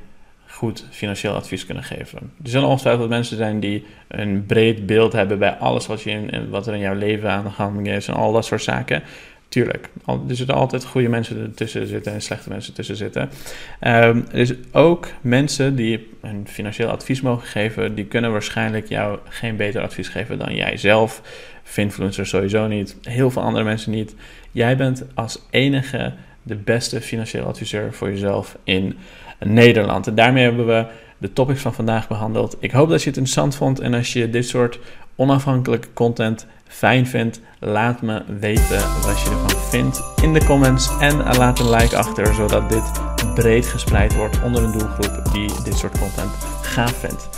goed 0.46 0.86
financieel 0.90 1.34
advies 1.34 1.66
kunnen 1.66 1.84
geven. 1.84 2.18
Er 2.42 2.50
zullen 2.50 2.68
ongetwijfeld 2.68 3.08
mensen 3.08 3.36
zijn 3.36 3.60
die 3.60 3.84
een 4.08 4.46
breed 4.46 4.86
beeld 4.86 5.12
hebben 5.12 5.38
bij 5.38 5.52
alles 5.52 5.86
wat, 5.86 6.02
je 6.02 6.10
in, 6.10 6.48
wat 6.48 6.66
er 6.66 6.74
in 6.74 6.80
jouw 6.80 6.94
leven 6.94 7.30
aan 7.30 7.44
de 7.44 7.50
gang 7.50 7.88
is 7.88 8.08
en 8.08 8.14
al 8.14 8.32
dat 8.32 8.44
soort 8.44 8.62
zaken. 8.62 9.02
Tuurlijk, 9.50 9.88
er 10.06 10.36
zullen 10.36 10.54
altijd 10.54 10.84
goede 10.84 11.08
mensen 11.08 11.54
tussen 11.54 11.86
zitten 11.86 12.12
en 12.12 12.22
slechte 12.22 12.48
mensen 12.48 12.74
tussen 12.74 12.96
zitten. 12.96 13.22
Um, 13.22 14.24
er 14.32 14.38
is 14.38 14.52
ook 14.72 15.08
mensen 15.20 15.76
die 15.76 16.08
een 16.20 16.46
financieel 16.48 16.88
advies 16.88 17.20
mogen 17.20 17.46
geven, 17.46 17.94
die 17.94 18.04
kunnen 18.04 18.32
waarschijnlijk 18.32 18.88
jou 18.88 19.18
geen 19.28 19.56
beter 19.56 19.82
advies 19.82 20.08
geven 20.08 20.38
dan 20.38 20.54
jij 20.54 20.76
zelf. 20.76 21.22
Finfluencers 21.62 22.28
sowieso 22.28 22.66
niet, 22.66 22.96
heel 23.02 23.30
veel 23.30 23.42
andere 23.42 23.64
mensen 23.64 23.92
niet. 23.92 24.14
Jij 24.50 24.76
bent 24.76 25.04
als 25.14 25.42
enige 25.50 26.12
de 26.42 26.56
beste 26.56 27.00
financieel 27.00 27.44
adviseur 27.44 27.92
voor 27.92 28.10
jezelf 28.10 28.58
in 28.64 28.96
Nederland. 29.38 30.06
En 30.06 30.14
daarmee 30.14 30.44
hebben 30.44 30.66
we 30.66 30.86
de 31.18 31.32
topics 31.32 31.60
van 31.60 31.74
vandaag 31.74 32.08
behandeld. 32.08 32.56
Ik 32.60 32.70
hoop 32.70 32.88
dat 32.88 33.02
je 33.02 33.08
het 33.08 33.18
interessant 33.18 33.56
vond 33.56 33.80
en 33.80 33.94
als 33.94 34.12
je 34.12 34.30
dit 34.30 34.48
soort 34.48 34.78
onafhankelijke 35.20 35.92
content 35.92 36.46
fijn 36.68 37.06
vindt, 37.06 37.40
laat 37.58 38.02
me 38.02 38.22
weten 38.38 39.02
wat 39.02 39.20
je 39.20 39.30
ervan 39.30 39.60
vindt 39.70 40.02
in 40.22 40.32
de 40.32 40.44
comments 40.44 40.98
en 40.98 41.16
laat 41.16 41.58
een 41.58 41.70
like 41.70 41.96
achter 41.96 42.34
zodat 42.34 42.70
dit 42.70 42.92
breed 43.34 43.66
gespreid 43.66 44.14
wordt 44.16 44.42
onder 44.42 44.62
een 44.62 44.78
doelgroep 44.78 45.32
die 45.32 45.62
dit 45.64 45.76
soort 45.76 45.98
content 45.98 46.30
gaaf 46.62 46.92
vindt. 46.92 47.28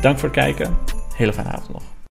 Dank 0.00 0.18
voor 0.18 0.28
het 0.28 0.38
kijken. 0.38 0.76
Hele 1.14 1.32
fijne 1.32 1.50
avond 1.50 1.72
nog. 1.72 1.95